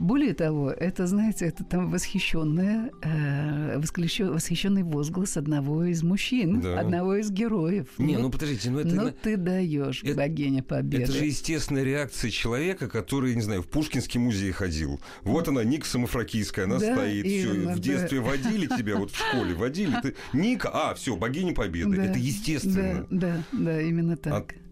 Более 0.00 0.32
того, 0.32 0.70
это, 0.70 1.06
знаете, 1.06 1.44
это 1.44 1.62
там 1.62 1.90
восхищенное, 1.90 2.90
э, 3.02 3.78
восхищенный 3.78 4.82
возглас 4.82 5.36
одного 5.36 5.84
из 5.84 6.02
мужчин, 6.02 6.62
да. 6.62 6.80
одного 6.80 7.16
из 7.16 7.30
героев. 7.30 7.86
Не, 7.98 8.16
ну, 8.16 8.22
ну 8.22 8.30
подождите, 8.30 8.70
ну 8.70 8.78
это... 8.78 8.94
Ну 8.94 9.12
ты 9.12 9.36
даешь, 9.36 10.02
это, 10.02 10.16
богиня 10.16 10.62
победы. 10.62 11.02
Это 11.02 11.12
же 11.12 11.26
естественная 11.26 11.82
реакция 11.82 12.30
человека, 12.30 12.88
который, 12.88 13.34
не 13.34 13.42
знаю, 13.42 13.62
в 13.62 13.68
Пушкинский 13.68 14.18
музей 14.18 14.52
ходил. 14.52 15.02
Вот 15.20 15.48
она, 15.48 15.64
Ника 15.64 15.86
Самофракийская, 15.86 16.64
она 16.64 16.78
да, 16.78 16.94
стоит. 16.94 17.26
Все, 17.26 17.74
в 17.74 17.78
детстве 17.78 18.20
да. 18.20 18.26
водили 18.26 18.68
тебя, 18.68 18.96
вот 18.96 19.10
в 19.10 19.18
школе 19.18 19.52
водили. 19.52 19.94
Ты, 20.02 20.14
Ника, 20.32 20.70
а, 20.72 20.94
все, 20.94 21.14
богиня 21.14 21.52
победы. 21.52 21.96
Да, 21.96 22.04
это 22.04 22.18
естественно. 22.18 23.06
Да, 23.10 23.44
да, 23.52 23.58
да, 23.58 23.82
именно 23.82 24.16
так. 24.16 24.54
А 24.56 24.69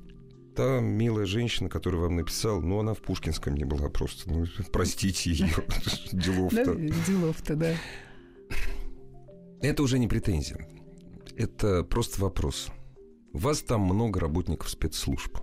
та 0.59 0.81
милая 0.81 1.25
женщина, 1.25 1.69
которая 1.69 2.01
вам 2.01 2.17
написала, 2.17 2.61
ну, 2.61 2.81
она 2.81 2.93
в 2.93 2.99
Пушкинском 2.99 3.55
не 3.55 3.63
была 3.63 3.89
просто. 3.89 4.29
Ну, 4.29 4.45
простите 4.73 5.31
ее. 5.31 5.47
Делов-то. 6.13 6.75
Делов-то, 7.07 7.55
да. 7.55 7.75
Это 9.63 9.85
уже 9.85 10.01
не 10.01 10.09
претензия. 10.09 10.69
Это 11.37 11.85
просто 11.85 12.21
вопрос. 12.21 12.71
У 13.33 13.39
вас 13.39 13.63
там 13.63 13.83
много 13.83 14.19
работников 14.19 14.69
спецслужб. 14.69 15.39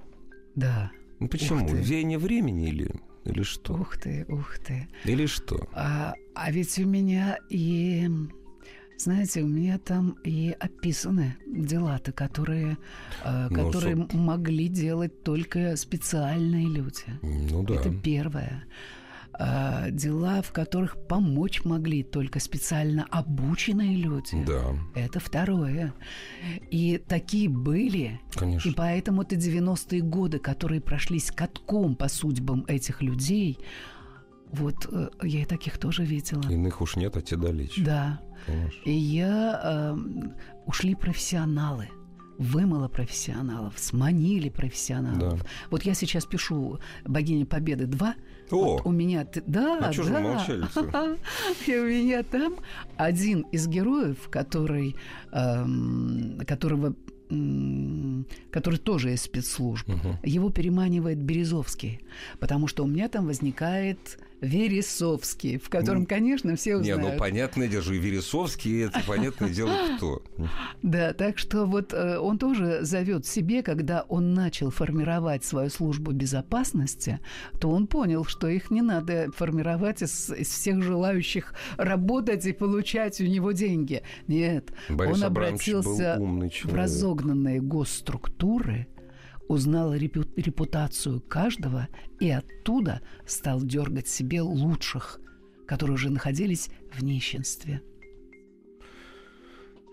Да. 0.54 0.92
Ну 1.22 1.30
почему? 1.30 1.66
Веяние 1.66 2.18
времени 2.18 2.68
или, 2.68 2.92
или 3.24 3.44
что? 3.44 3.74
Ух 3.74 3.98
ты, 3.98 4.26
ух 4.28 4.60
ты. 4.60 4.90
Или 5.06 5.28
что? 5.28 5.70
А, 5.72 6.14
а 6.34 6.52
ведь 6.52 6.78
у 6.78 6.86
меня 6.86 7.38
и 7.50 8.10
знаете, 8.98 9.42
у 9.42 9.48
меня 9.48 9.78
там 9.78 10.18
и 10.24 10.56
описаны 10.60 11.36
дела-то, 11.48 12.12
которые, 12.12 12.78
э, 13.24 13.48
ну, 13.50 13.56
которые 13.56 13.96
соб... 13.96 14.14
могли 14.14 14.68
делать 14.68 15.24
только 15.24 15.76
специальные 15.76 16.68
люди. 16.68 17.04
Ну 17.22 17.64
да. 17.64 17.76
Это 17.76 17.94
первое. 17.94 18.64
Э, 19.38 19.92
дела, 19.92 20.42
в 20.42 20.52
которых 20.52 20.96
помочь 21.08 21.66
могли 21.66 22.04
только 22.04 22.40
специально 22.40 23.06
обученные 23.12 23.98
люди. 23.98 24.44
Да. 24.46 24.76
Это 24.94 25.20
второе. 25.20 25.94
И 26.72 27.02
такие 27.06 27.50
были. 27.50 28.22
Конечно. 28.34 28.70
И 28.70 28.74
поэтому 28.74 29.24
это 29.24 29.36
90-е 29.36 30.02
годы, 30.02 30.40
которые 30.40 30.80
прошлись 30.80 31.32
катком 31.32 31.96
по 31.96 32.08
судьбам 32.08 32.64
этих 32.68 33.02
людей, 33.02 33.60
вот 34.52 34.88
э, 34.92 35.10
я 35.24 35.42
и 35.42 35.46
таких 35.46 35.78
тоже 35.78 36.06
видела. 36.06 36.44
Иных 36.50 36.80
уж 36.82 36.96
нет, 36.96 37.18
а 37.18 37.22
те 37.22 37.36
далече. 37.36 37.84
Да. 37.84 38.22
И 38.84 38.92
я... 38.92 39.62
Э, 39.64 39.98
ушли 40.66 40.96
профессионалы 40.96 41.90
вымыло 42.38 42.88
профессионалов, 42.88 43.74
сманили 43.78 44.50
профессионалов. 44.50 45.40
Да. 45.42 45.46
Вот 45.70 45.84
я 45.84 45.94
сейчас 45.94 46.26
пишу 46.26 46.80
«Богиня 47.06 47.46
Победы 47.46 47.86
2». 47.86 48.14
О! 48.52 48.56
Вот 48.56 48.82
у 48.86 48.92
меня... 48.92 49.26
Да, 49.46 49.80
а 49.82 49.94
что 49.94 50.04
да. 50.04 50.10
же 50.10 50.20
молчали 50.20 51.18
И 51.68 51.78
у 51.78 51.86
меня 51.86 52.24
там 52.24 52.56
один 52.98 53.42
из 53.52 53.68
героев, 53.68 54.30
который, 54.30 54.96
эм, 55.32 56.40
которого 56.46 56.94
который 58.52 58.78
тоже 58.78 59.14
из 59.14 59.24
спецслужб, 59.24 59.90
угу. 59.90 60.20
его 60.22 60.52
переманивает 60.52 61.18
Березовский, 61.18 62.02
потому 62.40 62.68
что 62.68 62.84
у 62.84 62.88
меня 62.88 63.10
там 63.10 63.26
возникает 63.26 64.20
Вересовский, 64.46 65.58
в 65.58 65.70
котором, 65.70 66.06
конечно, 66.06 66.56
все 66.56 66.78
узнают. 66.78 67.02
Не, 67.02 67.12
ну, 67.12 67.18
понятное 67.18 67.68
дело, 67.68 67.92
и 67.92 67.98
Вересовский, 67.98 68.86
это 68.86 69.02
понятное 69.06 69.50
дело 69.50 69.72
кто. 69.96 70.22
Да, 70.82 71.14
так 71.14 71.38
что 71.38 71.66
вот 71.66 71.94
э, 71.94 72.18
он 72.18 72.38
тоже 72.38 72.80
зовет 72.84 73.26
себе, 73.26 73.64
когда 73.64 74.06
он 74.08 74.34
начал 74.34 74.70
формировать 74.70 75.44
свою 75.44 75.70
службу 75.70 76.12
безопасности, 76.12 77.20
то 77.60 77.70
он 77.70 77.88
понял, 77.88 78.26
что 78.26 78.48
их 78.48 78.72
не 78.72 78.82
надо 78.82 79.32
формировать 79.36 80.02
из, 80.02 80.30
из 80.30 80.50
всех 80.50 80.82
желающих 80.84 81.54
работать 81.78 82.46
и 82.46 82.54
получать 82.54 83.20
у 83.22 83.26
него 83.26 83.52
деньги. 83.52 84.04
Нет, 84.28 84.72
Борис 84.90 85.18
он 85.18 85.24
обратился 85.24 86.18
в 86.20 86.74
разогнанные 86.74 87.62
госструктуры, 87.62 88.88
узнал 89.48 89.94
репутацию 89.94 91.22
каждого 91.22 91.88
и 92.20 92.30
оттуда 92.30 93.02
стал 93.26 93.62
дергать 93.62 94.08
себе 94.08 94.42
лучших 94.42 95.20
которые 95.66 95.96
уже 95.96 96.10
находились 96.10 96.70
в 96.92 97.04
нищенстве. 97.04 97.82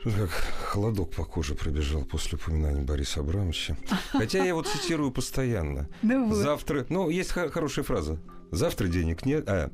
Как 0.02 0.30
холодок 0.30 1.10
по 1.14 1.24
коже 1.24 1.54
пробежал 1.54 2.04
после 2.04 2.36
упоминания 2.36 2.82
Бориса 2.82 3.20
Абрамовича. 3.20 3.76
Хотя 4.12 4.38
я 4.38 4.46
его 4.46 4.62
цитирую 4.62 5.12
постоянно. 5.12 5.88
Завтра... 6.32 6.86
Ну, 6.88 7.08
есть 7.08 7.30
хорошая 7.30 7.84
фраза. 7.84 8.20
Завтра 8.50 8.88
денег 8.88 9.24
нет... 9.24 9.48
А, 9.48 9.70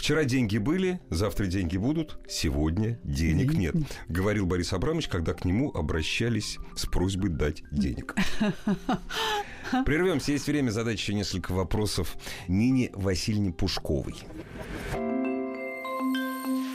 Вчера 0.00 0.24
деньги 0.24 0.56
были, 0.56 0.98
завтра 1.10 1.44
деньги 1.44 1.76
будут, 1.76 2.18
сегодня 2.26 2.98
денег 3.04 3.52
нет. 3.52 3.74
Говорил 4.08 4.46
Борис 4.46 4.72
Абрамович, 4.72 5.08
когда 5.08 5.34
к 5.34 5.44
нему 5.44 5.70
обращались 5.72 6.56
с 6.74 6.86
просьбой 6.86 7.28
дать 7.28 7.62
денег. 7.70 8.14
Прервемся, 9.84 10.32
есть 10.32 10.46
время 10.46 10.70
задать 10.70 10.96
еще 10.96 11.12
несколько 11.12 11.52
вопросов 11.52 12.16
Нине 12.48 12.90
Васильевне 12.94 13.52
Пушковой. 13.52 14.14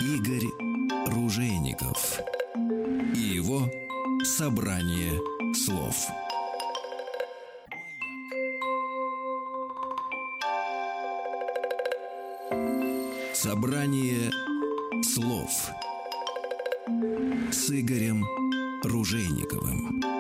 Игорь 0.02 0.48
Ружейников 1.08 2.22
и 3.16 3.20
его 3.20 3.68
собрание 4.24 5.20
слов. 5.56 5.96
Собрание 13.46 14.32
слов 15.04 15.52
с 17.52 17.70
Игорем 17.70 18.26
Ружейниковым. 18.84 20.15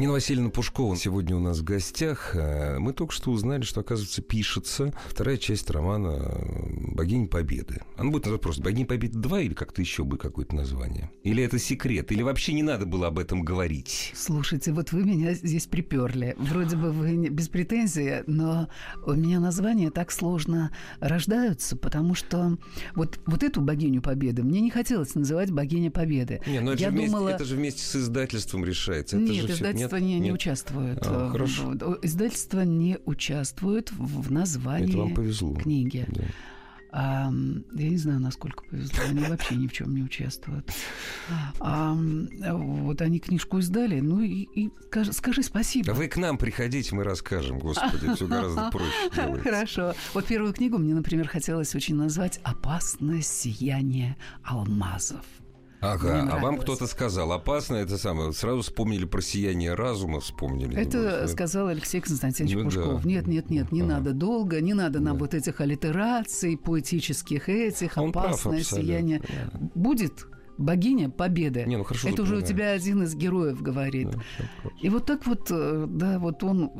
Нина 0.00 0.14
Васильевна 0.14 0.48
Пушкова 0.48 0.96
сегодня 0.96 1.36
у 1.36 1.40
нас 1.40 1.58
в 1.58 1.62
гостях. 1.62 2.34
Э, 2.34 2.78
мы 2.78 2.94
только 2.94 3.12
что 3.12 3.32
узнали, 3.32 3.60
что, 3.64 3.80
оказывается, 3.80 4.22
пишется 4.22 4.94
вторая 5.06 5.36
часть 5.36 5.70
романа 5.70 6.40
«Богиня 6.94 7.28
Победы». 7.28 7.82
Она 7.98 8.10
будет 8.10 8.24
называться 8.24 8.42
просто 8.42 8.62
«Богиня 8.62 8.86
Победы 8.86 9.18
2» 9.18 9.44
или 9.44 9.52
как-то 9.52 9.82
еще 9.82 10.04
бы 10.04 10.16
какое-то 10.16 10.56
название? 10.56 11.10
Или 11.22 11.42
это 11.42 11.58
секрет? 11.58 12.12
Или 12.12 12.22
вообще 12.22 12.54
не 12.54 12.62
надо 12.62 12.86
было 12.86 13.08
об 13.08 13.18
этом 13.18 13.42
говорить? 13.42 14.14
Слушайте, 14.16 14.72
вот 14.72 14.90
вы 14.92 15.04
меня 15.04 15.34
здесь 15.34 15.66
приперли. 15.66 16.34
Вроде 16.38 16.76
бы 16.76 16.92
вы 16.92 17.28
без 17.28 17.50
претензий, 17.50 18.22
но 18.26 18.70
у 19.04 19.12
меня 19.12 19.38
названия 19.38 19.90
так 19.90 20.12
сложно 20.12 20.74
рождаются, 21.00 21.76
потому 21.76 22.14
что 22.14 22.56
вот, 22.94 23.20
вот 23.26 23.42
эту 23.42 23.60
«Богиню 23.60 24.00
Победы» 24.00 24.44
мне 24.44 24.62
не 24.62 24.70
хотелось 24.70 25.14
называть 25.14 25.50
«Богиня 25.50 25.90
Победы». 25.90 26.40
Не, 26.46 26.60
но 26.60 26.72
это, 26.72 26.80
Я 26.80 26.88
же 26.88 26.96
вместе, 26.96 27.12
думала... 27.12 27.28
это 27.28 27.44
же 27.44 27.56
вместе 27.56 27.82
с 27.82 27.96
издательством 27.96 28.64
решается. 28.64 29.18
Это 29.18 29.30
Нет, 29.30 29.46
же 29.46 29.52
все... 29.52 29.89
Издательство 29.90 29.96
не, 29.96 30.20
не 30.20 30.32
участвует. 30.32 30.98
А, 31.02 31.28
э, 31.28 31.30
хорошо. 31.30 31.74
Издательство 32.02 32.60
не 32.60 32.98
участвует 33.04 33.90
в 33.92 34.30
названии 34.30 34.88
Это 34.90 34.98
вам 34.98 35.14
повезло. 35.14 35.54
книги. 35.54 36.06
Да. 36.08 36.22
А, 36.92 37.32
я 37.74 37.88
не 37.88 37.96
знаю, 37.96 38.20
насколько 38.20 38.64
повезло. 38.64 38.98
Они 39.08 39.24
вообще 39.24 39.54
ни 39.54 39.68
в 39.68 39.72
чем 39.72 39.94
не 39.94 40.02
участвуют. 40.02 40.70
А, 41.60 41.94
вот 41.94 43.00
они 43.00 43.20
книжку 43.20 43.58
издали. 43.58 44.00
Ну 44.00 44.20
и, 44.20 44.48
и 44.54 44.70
скажи, 44.88 45.12
скажи 45.12 45.42
спасибо. 45.42 45.92
Вы 45.92 46.08
к 46.08 46.16
нам 46.16 46.36
приходите, 46.36 46.94
мы 46.94 47.04
расскажем, 47.04 47.58
господи, 47.58 48.12
все 48.14 48.26
гораздо 48.26 48.70
проще 48.70 49.10
делается. 49.14 49.42
Хорошо. 49.42 49.94
Вот 50.14 50.26
первую 50.26 50.52
книгу 50.52 50.78
мне, 50.78 50.94
например, 50.94 51.28
хотелось 51.28 51.74
очень 51.74 51.94
назвать 51.94 52.40
«Опасное 52.42 53.22
сияние 53.22 54.16
алмазов». 54.42 55.24
Ага, 55.80 56.28
а 56.30 56.38
вам 56.38 56.58
кто-то 56.58 56.86
сказал, 56.86 57.32
опасно 57.32 57.76
это 57.76 57.96
самое, 57.96 58.32
сразу 58.32 58.60
вспомнили 58.62 59.06
про 59.06 59.22
сияние 59.22 59.74
разума, 59.74 60.20
вспомнили. 60.20 60.76
Это 60.76 60.98
немножко. 60.98 61.28
сказал 61.28 61.68
Алексей 61.68 62.00
Константинович 62.00 62.54
ну, 62.54 62.64
Пушков. 62.64 63.02
Да. 63.02 63.08
Нет, 63.08 63.26
нет, 63.26 63.50
нет, 63.50 63.72
не 63.72 63.80
ага. 63.80 63.94
надо 63.94 64.12
долго, 64.12 64.60
не 64.60 64.74
надо 64.74 64.98
да. 64.98 65.06
нам 65.06 65.18
вот 65.18 65.32
этих 65.32 65.60
аллитераций, 65.60 66.58
поэтических 66.58 67.48
этих, 67.48 67.96
Он 67.96 68.10
опасное 68.10 68.62
сияние. 68.62 69.20
Да. 69.20 69.58
Будет 69.74 70.26
богиня 70.60 71.10
победы. 71.10 71.64
Не, 71.66 71.76
ну 71.76 71.84
хорошо, 71.84 72.08
Это 72.08 72.22
уже 72.22 72.36
у 72.36 72.40
тебя 72.42 72.72
один 72.72 73.02
из 73.02 73.14
героев 73.14 73.60
говорит. 73.62 74.10
Да, 74.10 74.20
и 74.80 74.88
вот 74.88 75.06
так 75.06 75.26
вот, 75.26 75.48
э, 75.50 75.86
да, 75.88 76.18
вот 76.18 76.42
он 76.44 76.70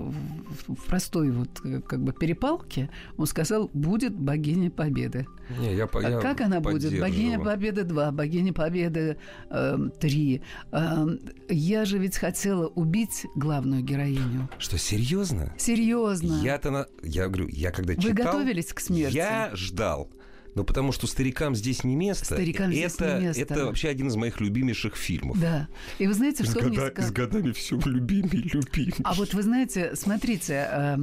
в 0.69 0.87
простой 0.87 1.31
вот 1.31 1.49
э, 1.65 1.81
как 1.81 2.03
бы 2.03 2.13
перепалке, 2.13 2.91
он 3.17 3.27
сказал, 3.27 3.71
будет 3.73 4.15
богиня 4.15 4.71
победы. 4.71 5.27
Не, 5.59 5.75
я, 5.75 5.89
а 5.93 6.01
я 6.01 6.21
как 6.21 6.41
она 6.41 6.61
будет? 6.61 6.99
Богиня 7.01 7.41
победы 7.41 7.85
2, 7.85 8.13
богиня 8.13 8.53
победы 8.53 9.17
э, 9.49 9.79
3. 10.01 10.43
Э, 10.73 11.07
я 11.49 11.85
же 11.85 11.99
ведь 11.99 12.17
хотела 12.17 12.69
убить 12.69 13.27
главную 13.35 13.83
героиню. 13.83 14.49
Что, 14.59 14.79
серьезно? 14.79 15.53
Серьезно. 15.59 16.41
Я-то 16.43 16.71
на... 16.71 16.87
Я 17.03 17.29
говорю, 17.29 17.49
я 17.49 17.71
когда 17.71 17.95
читал... 17.95 18.11
Вы 18.11 18.15
готовились 18.15 18.73
к 18.73 18.81
смерти? 18.81 19.17
Я 19.17 19.51
ждал. 19.55 20.11
Ну, 20.55 20.65
потому 20.65 20.93
что 20.93 21.07
старикам 21.07 21.55
здесь 21.55 21.85
не 21.85 21.97
место. 21.97 22.25
Старикам 22.25 22.71
это, 22.71 22.75
здесь 22.75 23.01
не 23.01 23.27
место. 23.27 23.43
Это 23.43 23.67
вообще 23.67 23.89
один 23.89 24.09
из 24.09 24.17
моих 24.17 24.41
любимейших 24.41 24.97
фильмов. 24.97 25.39
Да. 25.39 25.69
И 25.99 26.07
вы 26.07 26.15
знаете, 26.15 26.45
что 26.45 26.61
с 26.61 26.63
мне 26.63 26.77
сказал? 26.77 27.09
С 27.09 27.13
годами 27.13 27.53
все 27.53 27.79
любимый, 27.85 28.51
любимый. 28.53 28.95
А 29.05 29.15
вот 29.15 29.35
вы 29.35 29.43
знаете, 29.43 29.95
смотрите, 29.95 30.69
э, 30.71 30.99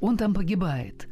он 0.00 0.16
там 0.16 0.34
погибает. 0.34 1.08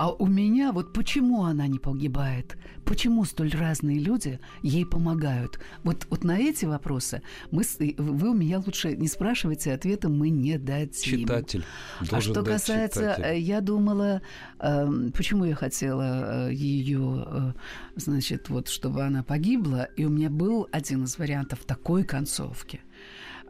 А 0.00 0.12
у 0.12 0.26
меня 0.26 0.72
вот 0.72 0.94
почему 0.94 1.44
она 1.44 1.66
не 1.66 1.78
погибает? 1.78 2.56
Почему 2.86 3.26
столь 3.26 3.50
разные 3.50 3.98
люди 3.98 4.40
ей 4.62 4.86
помогают? 4.86 5.60
Вот, 5.82 6.06
вот 6.08 6.24
на 6.24 6.38
эти 6.38 6.64
вопросы 6.64 7.20
мы, 7.50 7.64
вы 7.98 8.30
у 8.30 8.32
меня 8.32 8.62
лучше 8.64 8.96
не 8.96 9.08
спрашивайте, 9.08 9.74
ответа 9.74 10.08
мы 10.08 10.30
не 10.30 10.56
дадим. 10.56 11.20
Читатель. 11.20 11.64
А 12.10 12.22
что 12.22 12.42
касается, 12.42 13.14
читатель. 13.14 13.42
я 13.42 13.60
думала, 13.60 14.22
э, 14.58 15.10
почему 15.14 15.44
я 15.44 15.54
хотела 15.54 16.48
э, 16.48 16.54
ее, 16.54 17.26
э, 17.26 17.52
значит, 17.96 18.48
вот, 18.48 18.68
чтобы 18.68 19.04
она 19.04 19.22
погибла, 19.22 19.86
и 19.98 20.06
у 20.06 20.08
меня 20.08 20.30
был 20.30 20.66
один 20.72 21.04
из 21.04 21.18
вариантов 21.18 21.58
такой 21.66 22.04
концовки. 22.04 22.80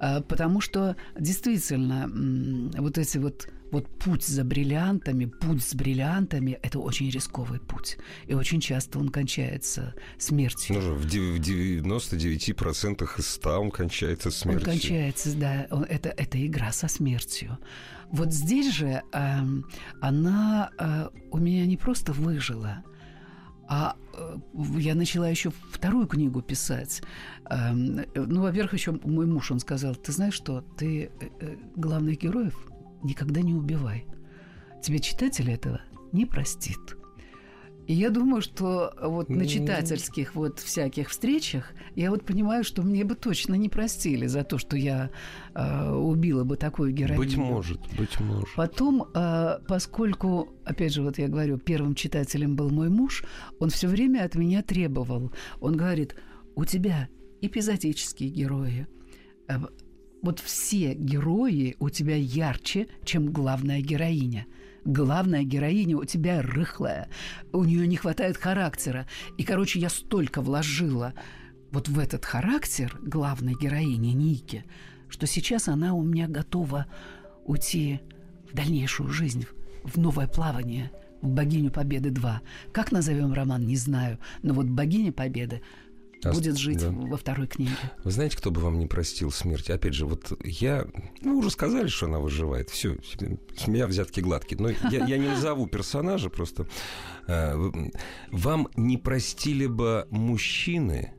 Э, 0.01 0.20
потому 0.20 0.61
что 0.61 0.96
действительно 1.16 2.11
вот 2.76 2.98
эти 2.98 3.18
вот 3.18 3.46
вот 3.71 3.87
путь 3.99 4.25
за 4.25 4.45
бриллиантами, 4.45 5.27
путь 5.27 5.62
с 5.62 5.75
бриллиантами– 5.75 6.59
это 6.62 6.79
очень 6.79 7.11
рисковый 7.11 7.61
путь. 7.61 7.99
И 8.27 8.33
очень 8.35 8.61
часто 8.61 8.99
он 8.99 9.11
кончается 9.11 9.95
смертью. 10.18 10.81
Ну, 10.81 10.95
в 10.95 11.05
99% 11.07 13.09
из 13.18 13.29
100 13.29 13.61
он 13.61 13.71
кончается 13.71 14.31
смертью. 14.31 14.68
Он 14.68 14.73
кончается, 14.73 15.37
да. 15.37 15.66
Это, 15.89 16.09
это 16.11 16.47
игра 16.47 16.73
со 16.73 16.89
смертью. 16.89 17.59
Вот 18.11 18.33
здесь 18.33 18.75
же 18.75 19.03
э, 19.12 19.39
она 20.01 20.71
э, 20.79 21.09
у 21.31 21.39
меня 21.39 21.66
не 21.66 21.77
просто 21.77 22.12
выжила, 22.12 22.83
а 23.68 23.95
э, 24.14 24.37
я 24.79 24.97
начала 24.97 25.29
еще 25.29 25.53
вторую 25.71 26.09
книгу 26.09 26.43
писать. 26.43 27.03
Э, 27.49 27.73
ну, 27.73 28.43
во-первых, 28.43 28.75
еще 28.75 28.99
мой 29.05 29.27
муж, 29.27 29.53
он 29.53 29.61
сказал, 29.61 29.95
ты 29.95 30.11
знаешь 30.11 30.35
что, 30.35 30.62
ты 30.77 31.12
э, 31.21 31.29
э 31.41 31.57
главных 31.77 32.18
героев– 32.18 32.59
никогда 33.03 33.40
не 33.40 33.55
убивай. 33.55 34.07
Тебе 34.82 34.98
читатель 34.98 35.51
этого 35.51 35.80
не 36.12 36.26
простит. 36.26 36.78
И 37.90 37.92
я 37.92 38.11
думаю, 38.11 38.40
что 38.40 38.94
вот 39.03 39.30
на 39.30 39.46
читательских 39.46 40.36
вот 40.36 40.61
всяких 40.61 41.11
встречах 41.11 41.72
я 41.96 42.11
вот 42.11 42.24
понимаю, 42.24 42.62
что 42.62 42.82
мне 42.82 43.03
бы 43.03 43.16
точно 43.16 43.55
не 43.55 43.68
простили 43.68 44.26
за 44.26 44.44
то, 44.44 44.59
что 44.59 44.76
я 44.76 45.11
э, 45.57 45.92
убила 45.92 46.44
бы 46.44 46.57
такую 46.57 46.92
героиню. 46.92 47.18
Быть 47.18 47.36
может, 47.36 47.80
быть 47.98 48.20
может. 48.20 48.55
Потом, 48.55 49.09
э, 49.12 49.59
поскольку, 49.66 50.51
опять 50.64 50.94
же, 50.94 51.03
вот 51.03 51.18
я 51.18 51.26
говорю, 51.26 51.59
первым 51.59 51.96
читателем 51.96 52.55
был 52.55 52.70
мой 52.70 52.90
муж, 52.90 53.24
он 53.59 53.70
все 53.70 53.88
время 53.88 54.22
от 54.22 54.36
меня 54.36 54.62
требовал. 54.62 55.32
Он 55.61 55.76
говорит, 55.76 56.14
у 56.55 56.64
тебя 56.64 57.09
эпизодические 57.40 58.30
герои, 58.30 58.86
э, 59.48 59.59
вот 60.23 60.41
все 60.41 60.95
герои 60.95 61.77
у 61.79 61.89
тебя 61.89 62.16
ярче, 62.16 62.89
чем 63.05 63.33
главная 63.33 63.81
героиня. 63.81 64.47
Главная 64.85 65.43
героиня 65.43 65.97
у 65.99 66.05
тебя 66.05 66.41
рыхлая, 66.41 67.09
у 67.53 67.64
нее 67.64 67.87
не 67.87 67.97
хватает 67.97 68.39
характера. 68.39 69.07
И, 69.37 69.45
короче, 69.45 69.79
я 69.79 69.91
столько 69.91 70.41
вложила 70.41 71.12
вот 71.71 71.89
в 71.89 71.99
этот 71.99 72.25
характер 72.25 72.97
главной 73.03 73.55
героини 73.55 74.12
Ники, 74.12 74.64
что 75.09 75.27
сейчас 75.27 75.68
она 75.68 75.95
у 75.95 76.03
меня 76.03 76.29
готова 76.29 76.87
уйти 77.45 78.01
в 78.51 78.55
дальнейшую 78.55 79.11
жизнь, 79.11 79.47
в 79.85 79.99
новое 79.99 80.27
плавание, 80.27 80.91
в 81.21 81.29
«Богиню 81.29 81.71
Победы 81.71 82.09
2». 82.09 82.39
Как 82.73 82.91
назовем 82.91 83.35
роман, 83.35 83.66
не 83.66 83.77
знаю, 83.77 84.18
но 84.43 84.55
вот 84.55 84.66
«Богиня 84.66 85.12
Победы» 85.12 85.62
а, 86.25 86.33
будет 86.33 86.57
жить 86.57 86.81
да. 86.81 86.91
во 86.91 87.16
второй 87.16 87.47
книге. 87.47 87.73
Вы 88.05 88.11
знаете, 88.11 88.37
кто 88.37 88.51
бы 88.51 88.61
вам 88.61 88.79
не 88.79 88.87
простил 88.87 89.31
смерть? 89.31 89.71
Опять 89.71 89.95
же, 89.95 90.07
вот 90.07 90.33
я... 90.45 90.87
Вы 91.23 91.37
уже 91.37 91.51
сказали, 91.51 91.89
что 91.89 92.07
она 92.07 92.18
выживает. 92.18 92.71
Все, 92.71 92.97
с 93.57 93.66
меня 93.66 93.87
взятки 93.87 94.21
гладкие. 94.21 94.61
Но 94.61 94.71
я, 94.91 95.07
я 95.07 95.18
не 95.18 95.29
назову 95.29 95.66
персонажа 95.66 96.31
просто. 96.31 96.66
А, 97.27 97.55
вам 98.31 98.68
не 98.77 98.97
простили 98.99 99.66
бы 99.66 100.07
мужчины 100.11 101.12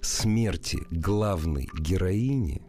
смерти 0.00 0.78
главной 0.90 1.68
героини, 1.78 2.62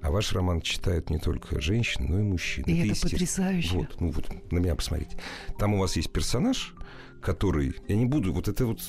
а 0.00 0.10
ваш 0.10 0.32
роман 0.32 0.60
читают 0.60 1.10
не 1.10 1.18
только 1.18 1.60
женщины, 1.60 2.06
но 2.08 2.20
и 2.20 2.22
мужчины. 2.22 2.66
И 2.66 2.84
это, 2.84 2.92
это 2.92 3.00
потрясающе. 3.02 3.76
Вот, 3.76 4.00
ну 4.00 4.10
вот, 4.10 4.52
на 4.52 4.58
меня 4.58 4.74
посмотрите. 4.74 5.18
Там 5.58 5.74
у 5.74 5.78
вас 5.78 5.96
есть 5.96 6.12
персонаж, 6.12 6.74
который, 7.20 7.74
я 7.88 7.96
не 7.96 8.06
буду, 8.06 8.32
вот 8.32 8.48
это 8.48 8.66
вот 8.66 8.80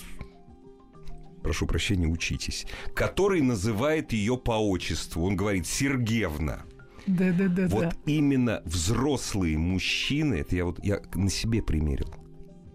прошу 1.42 1.66
прощения, 1.66 2.08
учитесь, 2.08 2.66
который 2.94 3.42
называет 3.42 4.14
ее 4.14 4.38
по 4.38 4.52
отчеству. 4.52 5.24
Он 5.24 5.36
говорит 5.36 5.68
Сергеевна. 5.68 6.64
Да, 7.08 7.32
да, 7.32 7.48
да. 7.48 7.68
Вот 7.68 7.84
да. 7.84 7.94
именно 8.06 8.62
взрослые 8.66 9.58
мужчины, 9.58 10.36
это 10.36 10.56
я 10.56 10.66
вот 10.66 10.84
я 10.84 11.02
на 11.16 11.30
себе 11.30 11.62
примерил. 11.64 12.14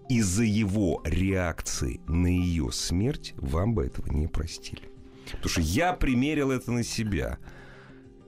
Из-за 0.09 0.45
его 0.45 1.01
реакции 1.05 2.01
на 2.09 2.27
ее 2.27 2.71
смерть 2.73 3.35
вам 3.37 3.75
бы 3.75 3.87
этого 3.87 4.11
не 4.13 4.27
простили. 4.27 4.83
Потому 5.27 5.49
что 5.49 5.61
я 5.61 5.93
примерил 5.93 6.51
это 6.51 6.73
на 6.73 6.83
себя. 6.83 7.39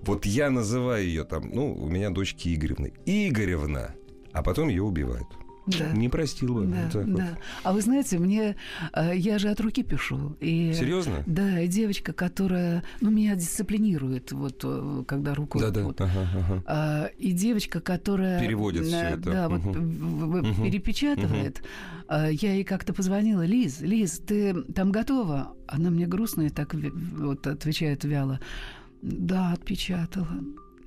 Вот 0.01 0.24
я 0.24 0.51
называю 0.51 1.05
ее 1.05 1.24
там, 1.24 1.51
ну, 1.53 1.74
у 1.74 1.89
меня 1.89 2.11
дочки 2.11 2.55
Игоревны. 2.55 2.93
Игоревна. 3.05 3.95
А 4.32 4.43
потом 4.43 4.68
ее 4.68 4.82
убивают. 4.82 5.26
Да. 5.66 5.90
Не 5.92 6.08
простил 6.08 6.54
бы. 6.54 6.66
Да, 6.66 6.82
Вот 6.84 6.92
да. 6.92 7.24
вот. 7.24 7.38
А 7.64 7.72
вы 7.72 7.80
знаете, 7.80 8.18
мне 8.18 8.56
э, 8.92 9.16
я 9.16 9.38
же 9.38 9.48
от 9.48 9.60
руки 9.60 9.82
пишу. 9.82 10.36
И, 10.40 10.72
Серьезно? 10.72 11.22
Да, 11.26 11.60
и 11.60 11.66
девочка, 11.68 12.12
которая, 12.12 12.84
ну, 13.00 13.10
меня 13.10 13.34
дисциплинирует, 13.34 14.30
вот 14.32 14.60
э, 14.64 15.04
когда 15.08 15.34
рукой. 15.34 15.60
Да, 15.62 15.70
да. 15.70 15.82
вот. 15.84 16.00
Ага, 16.00 16.28
ага. 16.34 16.62
А, 16.66 17.04
и 17.18 17.32
девочка, 17.32 17.80
которая... 17.80 18.40
Переводит 18.40 18.84
э, 18.92 18.96
это. 19.14 19.30
Да, 19.30 19.48
вот 19.48 19.64
Мгм. 19.64 20.64
перепечатывает. 20.64 21.62
А, 22.08 22.28
Я 22.28 22.52
ей 22.54 22.64
как-то 22.64 22.92
позвонила. 22.94 23.44
Лиз, 23.44 23.80
Лиз, 23.80 24.20
ты 24.24 24.54
там 24.72 24.92
готова? 24.92 25.54
Она 25.66 25.90
мне 25.90 26.06
грустная 26.06 26.50
так 26.50 26.74
вот 26.74 27.46
отвечает 27.46 28.04
вяло. 28.04 28.38
Да, 29.02 29.52
отпечатала. 29.52 30.28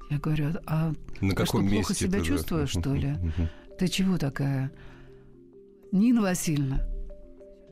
Я 0.10 0.18
говорю, 0.18 0.48
а 0.66 0.94
На 1.22 1.32
что, 1.32 1.36
каком 1.36 1.62
плохо 1.62 1.76
месте 1.76 1.94
себя 1.94 2.12
ты, 2.14 2.18
да? 2.20 2.24
чувствуешь, 2.26 2.70
что 2.70 2.96
ли? 2.96 3.16
Ты 3.80 3.88
чего 3.88 4.18
такая? 4.18 4.72
Нина 5.92 6.22
Васильевна, 6.22 6.86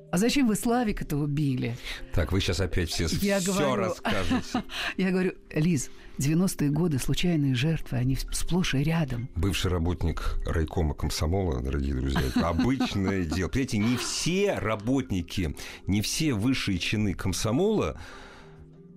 а 0.09 0.17
зачем 0.17 0.47
вы 0.47 0.55
Славика-то 0.55 1.17
убили? 1.17 1.75
Так, 2.13 2.31
вы 2.31 2.39
сейчас 2.39 2.61
опять 2.61 2.89
все, 2.89 3.07
Я 3.21 3.39
все 3.39 3.51
говорю. 3.53 3.75
расскажете. 3.75 4.63
Я 4.97 5.11
говорю, 5.11 5.33
Лиз, 5.53 5.91
90-е 6.17 6.69
годы 6.71 6.97
случайные 6.97 7.55
жертвы, 7.55 7.97
они 7.97 8.15
сплошь 8.15 8.73
и 8.73 8.83
рядом. 8.83 9.27
Бывший 9.35 9.69
работник 9.69 10.39
райкома 10.45 10.93
комсомола, 10.93 11.61
дорогие 11.61 11.93
друзья, 11.93 12.21
это 12.21 12.47
обычное 12.47 13.25
дело. 13.25 13.49
Понимаете, 13.49 13.77
не 13.79 13.97
все 13.97 14.53
работники, 14.59 15.55
не 15.87 16.01
все 16.01 16.33
высшие 16.33 16.79
чины 16.79 17.13
комсомола 17.13 17.99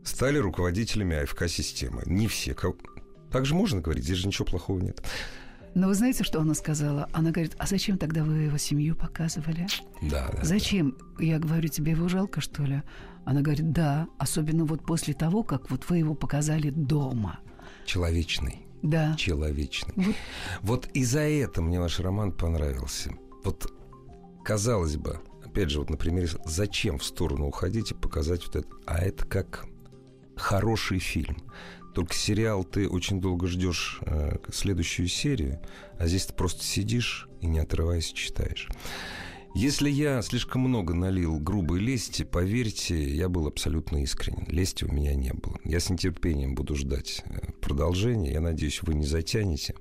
стали 0.04 0.38
руководителями 0.38 1.16
АФК-системы. 1.16 2.04
Не 2.06 2.28
все. 2.28 2.54
Так 3.32 3.46
же 3.46 3.54
можно 3.54 3.80
говорить, 3.80 4.04
здесь 4.04 4.18
же 4.18 4.28
ничего 4.28 4.44
плохого 4.46 4.80
нет. 4.80 5.02
Но 5.74 5.86
вы 5.86 5.94
знаете, 5.94 6.24
что 6.24 6.40
она 6.40 6.54
сказала? 6.54 7.08
Она 7.12 7.30
говорит, 7.30 7.54
а 7.58 7.66
зачем 7.66 7.96
тогда 7.96 8.24
вы 8.24 8.38
его 8.42 8.58
семью 8.58 8.96
показывали? 8.96 9.66
Да, 10.02 10.28
да. 10.32 10.44
Зачем? 10.44 10.96
Я 11.18 11.38
говорю, 11.38 11.68
тебе 11.68 11.92
его 11.92 12.08
жалко, 12.08 12.40
что 12.40 12.64
ли? 12.64 12.82
Она 13.24 13.40
говорит, 13.42 13.70
да, 13.72 14.08
особенно 14.18 14.64
вот 14.64 14.84
после 14.84 15.14
того, 15.14 15.42
как 15.42 15.70
вот 15.70 15.88
вы 15.88 15.98
его 15.98 16.14
показали 16.14 16.70
дома. 16.70 17.38
Человечный. 17.84 18.66
Да. 18.82 19.14
Человечный. 19.16 19.94
Вот. 19.96 20.16
Вот 20.62 20.88
из-за 20.94 21.20
этого 21.20 21.64
мне 21.64 21.78
ваш 21.78 22.00
роман 22.00 22.32
понравился. 22.32 23.12
Вот, 23.44 23.72
казалось 24.44 24.96
бы, 24.96 25.20
опять 25.44 25.70
же, 25.70 25.80
вот 25.80 25.90
на 25.90 25.96
примере, 25.96 26.28
зачем 26.44 26.98
в 26.98 27.04
сторону 27.04 27.46
уходить 27.46 27.92
и 27.92 27.94
показать 27.94 28.46
вот 28.46 28.56
это? 28.56 28.68
А 28.86 28.98
это 28.98 29.26
как 29.26 29.66
хороший 30.36 30.98
фильм. 30.98 31.36
Только 31.94 32.14
сериал 32.14 32.64
ты 32.64 32.88
очень 32.88 33.20
долго 33.20 33.46
ждешь 33.46 34.00
э, 34.02 34.38
следующую 34.52 35.08
серию, 35.08 35.60
а 35.98 36.06
здесь 36.06 36.26
ты 36.26 36.34
просто 36.34 36.62
сидишь 36.62 37.28
и 37.40 37.46
не 37.46 37.58
отрываясь 37.58 38.12
читаешь. 38.12 38.68
Если 39.54 39.90
я 39.90 40.22
слишком 40.22 40.62
много 40.62 40.94
налил 40.94 41.40
грубой 41.40 41.80
лести, 41.80 42.22
поверьте, 42.22 43.02
я 43.02 43.28
был 43.28 43.48
абсолютно 43.48 44.00
искренен. 44.02 44.46
Лести 44.46 44.84
у 44.84 44.92
меня 44.92 45.14
не 45.16 45.32
было. 45.32 45.58
Я 45.64 45.80
с 45.80 45.90
нетерпением 45.90 46.54
буду 46.54 46.76
ждать 46.76 47.24
э, 47.24 47.50
продолжения. 47.60 48.32
Я 48.32 48.40
надеюсь, 48.40 48.80
вы 48.82 48.94
не 48.94 49.06
затянете. 49.06 49.74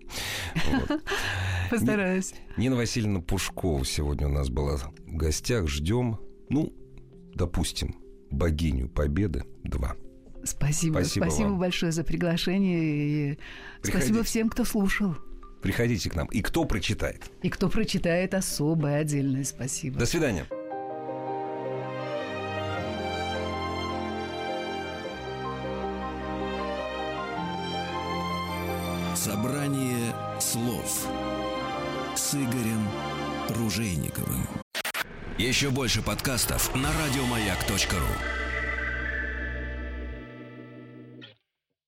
Вот. 0.72 1.02
Постараюсь. 1.70 2.34
Нина 2.58 2.78
Васильевна 2.78 3.22
Пушкова 3.22 3.86
сегодня 3.86 4.28
у 4.28 4.32
нас 4.32 4.50
была 4.50 4.78
в 4.78 4.92
гостях. 5.06 5.68
Ждем, 5.68 6.18
ну, 6.50 6.74
допустим, 7.36 7.96
богиню 8.32 8.90
Победы 8.90 9.44
2. 9.66 9.96
Спасибо. 10.44 11.00
Спасибо 11.00 11.26
Спасибо, 11.26 11.48
вам. 11.48 11.60
большое 11.60 11.92
за 11.92 12.04
приглашение. 12.04 13.34
И 13.34 13.40
спасибо 13.82 14.00
Приходите. 14.00 14.24
всем, 14.24 14.50
кто 14.50 14.66
слушал. 14.66 15.16
Приходите 15.62 16.10
к 16.10 16.16
нам. 16.16 16.28
И 16.28 16.42
кто 16.42 16.66
прочитает? 16.66 17.24
И 17.42 17.50
кто 17.50 17.70
прочитает 17.70 18.34
особое 18.34 19.00
отдельное 19.00 19.44
спасибо. 19.44 20.00
До 20.00 20.06
свидания. 20.06 20.46
Собрание 29.16 30.14
слов 30.40 31.08
с 32.16 32.34
Игорем 32.36 32.88
Ружейниковым. 33.50 34.48
Еще 35.38 35.70
больше 35.70 36.02
подкастов 36.02 36.74
на 36.76 36.90
радиомаяк.ру. 36.94 38.49